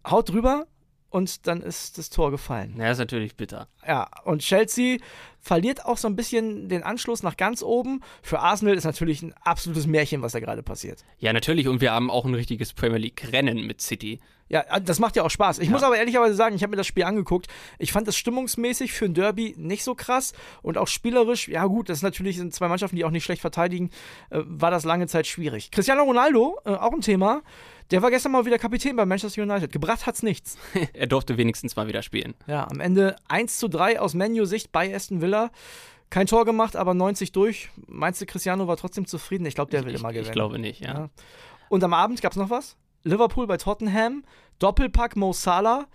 haut 0.08 0.28
drüber 0.28 0.66
und 1.14 1.46
dann 1.46 1.62
ist 1.62 1.96
das 1.96 2.10
Tor 2.10 2.32
gefallen. 2.32 2.74
Ja, 2.76 2.90
ist 2.90 2.98
natürlich 2.98 3.36
bitter. 3.36 3.68
Ja, 3.86 4.08
und 4.24 4.42
Chelsea 4.42 4.98
verliert 5.38 5.84
auch 5.84 5.96
so 5.96 6.08
ein 6.08 6.16
bisschen 6.16 6.68
den 6.68 6.82
Anschluss 6.82 7.22
nach 7.22 7.36
ganz 7.36 7.62
oben. 7.62 8.00
Für 8.20 8.40
Arsenal 8.40 8.74
ist 8.74 8.82
natürlich 8.82 9.22
ein 9.22 9.32
absolutes 9.42 9.86
Märchen, 9.86 10.22
was 10.22 10.32
da 10.32 10.40
gerade 10.40 10.64
passiert. 10.64 11.04
Ja, 11.20 11.32
natürlich, 11.32 11.68
und 11.68 11.80
wir 11.80 11.92
haben 11.92 12.10
auch 12.10 12.24
ein 12.24 12.34
richtiges 12.34 12.72
Premier 12.72 12.98
League-Rennen 12.98 13.64
mit 13.64 13.80
City. 13.80 14.18
Ja, 14.48 14.78
das 14.80 14.98
macht 14.98 15.16
ja 15.16 15.22
auch 15.22 15.30
Spaß. 15.30 15.58
Ich 15.60 15.70
muss 15.70 15.82
aber 15.82 15.96
ehrlicherweise 15.96 16.34
sagen, 16.34 16.54
ich 16.54 16.62
habe 16.62 16.70
mir 16.72 16.76
das 16.76 16.86
Spiel 16.86 17.04
angeguckt. 17.04 17.46
Ich 17.78 17.92
fand 17.92 18.06
es 18.08 18.16
stimmungsmäßig 18.16 18.92
für 18.92 19.06
ein 19.06 19.14
Derby 19.14 19.54
nicht 19.56 19.84
so 19.84 19.94
krass 19.94 20.34
und 20.62 20.76
auch 20.76 20.88
spielerisch, 20.88 21.48
ja 21.48 21.64
gut, 21.66 21.88
das 21.88 21.98
ist 21.98 22.02
natürlich 22.02 22.36
sind 22.36 22.54
zwei 22.54 22.68
Mannschaften, 22.68 22.96
die 22.96 23.04
auch 23.04 23.10
nicht 23.10 23.24
schlecht 23.24 23.40
verteidigen, 23.40 23.90
äh, 24.30 24.40
war 24.44 24.70
das 24.70 24.84
lange 24.84 25.06
Zeit 25.06 25.26
schwierig. 25.26 25.70
Cristiano 25.70 26.02
Ronaldo, 26.02 26.58
äh, 26.66 26.70
auch 26.70 26.92
ein 26.92 27.00
Thema, 27.00 27.42
der 27.90 28.02
war 28.02 28.10
gestern 28.10 28.32
mal 28.32 28.44
wieder 28.44 28.58
Kapitän 28.58 28.96
bei 28.96 29.06
Manchester 29.06 29.42
United. 29.42 29.72
Gebracht 29.72 30.06
hat's 30.06 30.22
nichts. 30.22 30.56
er 30.92 31.06
durfte 31.06 31.36
wenigstens 31.36 31.76
mal 31.76 31.86
wieder 31.86 32.02
spielen. 32.02 32.34
Ja, 32.46 32.66
am 32.70 32.80
Ende 32.80 33.16
1 33.28 33.58
zu 33.58 33.68
3 33.68 34.00
aus 34.00 34.14
Menu-Sicht 34.14 34.72
bei 34.72 34.94
Aston 34.94 35.20
Villa. 35.20 35.50
Kein 36.10 36.26
Tor 36.26 36.44
gemacht, 36.44 36.76
aber 36.76 36.94
90 36.94 37.32
durch. 37.32 37.70
Meinst 37.88 38.20
du, 38.20 38.26
Cristiano 38.26 38.68
war 38.68 38.76
trotzdem 38.76 39.06
zufrieden? 39.06 39.46
Ich 39.46 39.54
glaube, 39.54 39.70
der 39.70 39.84
will 39.84 39.94
ich, 39.94 40.00
immer 40.00 40.10
gewinnen. 40.10 40.26
ich 40.26 40.32
glaube 40.32 40.58
nicht, 40.58 40.80
ja. 40.80 40.94
Ja. 40.94 41.10
Und 41.68 41.82
am 41.82 41.92
Abend 41.92 42.22
gab 42.22 42.32
es 42.32 42.38
noch 42.38 42.50
was? 42.50 42.76
Liverpool 43.04 43.46
bei 43.46 43.56
Tottenham, 43.56 44.24
Doppelpack 44.58 45.16
Mo 45.16 45.32
Salah. 45.32 45.86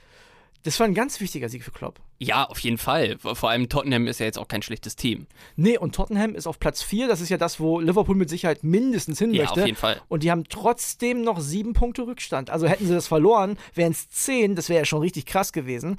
Das 0.63 0.79
war 0.79 0.87
ein 0.87 0.93
ganz 0.93 1.19
wichtiger 1.21 1.47
Sieg 1.47 1.63
für 1.63 1.71
Klopp. 1.71 2.01
Ja, 2.21 2.43
auf 2.43 2.59
jeden 2.59 2.77
Fall. 2.77 3.17
Vor 3.19 3.49
allem 3.49 3.69
Tottenham 3.69 4.05
ist 4.05 4.19
ja 4.19 4.25
jetzt 4.25 4.37
auch 4.37 4.49
kein 4.49 4.61
schlechtes 4.61 4.97
Team. 4.97 5.25
Nee, 5.55 5.77
und 5.77 5.95
Tottenham 5.95 6.35
ist 6.35 6.47
auf 6.47 6.59
Platz 6.59 6.83
4. 6.83 7.07
Das 7.07 7.21
ist 7.21 7.29
ja 7.29 7.37
das, 7.37 7.61
wo 7.61 7.79
Liverpool 7.79 8.15
mit 8.15 8.29
Sicherheit 8.29 8.61
mindestens 8.61 9.19
hin 9.19 9.33
Ja, 9.33 9.43
möchte. 9.43 9.61
auf 9.61 9.65
jeden 9.65 9.77
Fall. 9.77 10.01
Und 10.09 10.23
die 10.23 10.29
haben 10.31 10.43
trotzdem 10.49 11.21
noch 11.21 11.39
sieben 11.39 11.71
Punkte 11.71 12.05
Rückstand. 12.05 12.49
Also 12.49 12.67
hätten 12.67 12.85
sie 12.85 12.93
das 12.93 13.07
verloren, 13.07 13.57
wären 13.73 13.93
es 13.93 14.09
zehn. 14.09 14.57
Das 14.57 14.67
wäre 14.67 14.79
ja 14.79 14.85
schon 14.85 14.99
richtig 14.99 15.25
krass 15.27 15.53
gewesen. 15.53 15.95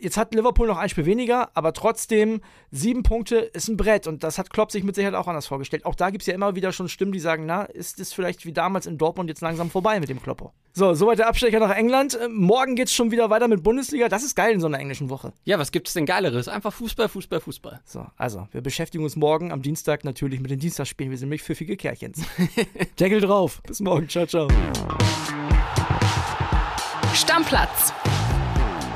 Jetzt 0.00 0.16
hat 0.16 0.34
Liverpool 0.34 0.66
noch 0.66 0.78
ein 0.78 0.88
Spiel 0.88 1.04
weniger, 1.04 1.50
aber 1.54 1.72
trotzdem 1.72 2.40
sieben 2.70 3.02
Punkte 3.02 3.36
ist 3.36 3.68
ein 3.68 3.76
Brett. 3.76 4.06
Und 4.06 4.24
das 4.24 4.38
hat 4.38 4.50
Klopp 4.50 4.72
sich 4.72 4.82
mit 4.82 4.94
Sicherheit 4.94 5.14
auch 5.14 5.28
anders 5.28 5.46
vorgestellt. 5.46 5.84
Auch 5.84 5.94
da 5.94 6.10
gibt 6.10 6.22
es 6.22 6.26
ja 6.26 6.34
immer 6.34 6.54
wieder 6.54 6.72
schon 6.72 6.88
Stimmen, 6.88 7.12
die 7.12 7.20
sagen, 7.20 7.44
na, 7.46 7.64
ist 7.64 8.00
es 8.00 8.12
vielleicht 8.12 8.46
wie 8.46 8.52
damals 8.52 8.86
in 8.86 8.98
Dortmund 8.98 9.28
jetzt 9.28 9.42
langsam 9.42 9.70
vorbei 9.70 10.00
mit 10.00 10.08
dem 10.08 10.22
Kloppo. 10.22 10.52
So, 10.72 10.94
soweit 10.94 11.18
der 11.18 11.28
Abstecher 11.28 11.58
nach 11.58 11.76
England. 11.76 12.14
Äh, 12.14 12.28
Morgen 12.28 12.76
geht's 12.76 12.94
schon 12.94 13.10
wieder 13.10 13.28
weiter 13.28 13.48
mit 13.48 13.62
Bundesliga. 13.62 14.08
Das 14.08 14.22
ist 14.22 14.34
geil 14.34 14.54
in 14.54 14.60
so 14.60 14.66
einer 14.66 14.78
englischen 14.78 15.10
Woche. 15.10 15.32
Ja, 15.44 15.58
was 15.58 15.72
gibt 15.72 15.88
es 15.88 15.94
denn 15.94 16.06
Geileres? 16.06 16.48
Einfach 16.48 16.72
Fußball, 16.72 17.08
Fußball, 17.08 17.40
Fußball. 17.40 17.80
So, 17.84 18.06
also, 18.16 18.48
wir 18.52 18.60
beschäftigen 18.60 19.04
uns 19.04 19.16
morgen 19.16 19.52
am 19.52 19.62
Dienstag 19.62 20.04
natürlich 20.04 20.40
mit 20.40 20.50
den 20.50 20.60
Dienstagsspielen. 20.60 21.10
Wir 21.10 21.18
sind 21.18 21.28
nämlich 21.28 21.42
pfiffige 21.42 21.76
Kerlchens. 21.76 22.22
Deckel 23.00 23.20
drauf. 23.20 23.60
Bis 23.66 23.80
morgen. 23.80 24.08
Ciao, 24.08 24.26
ciao. 24.26 24.48
Stammplatz. 27.14 27.92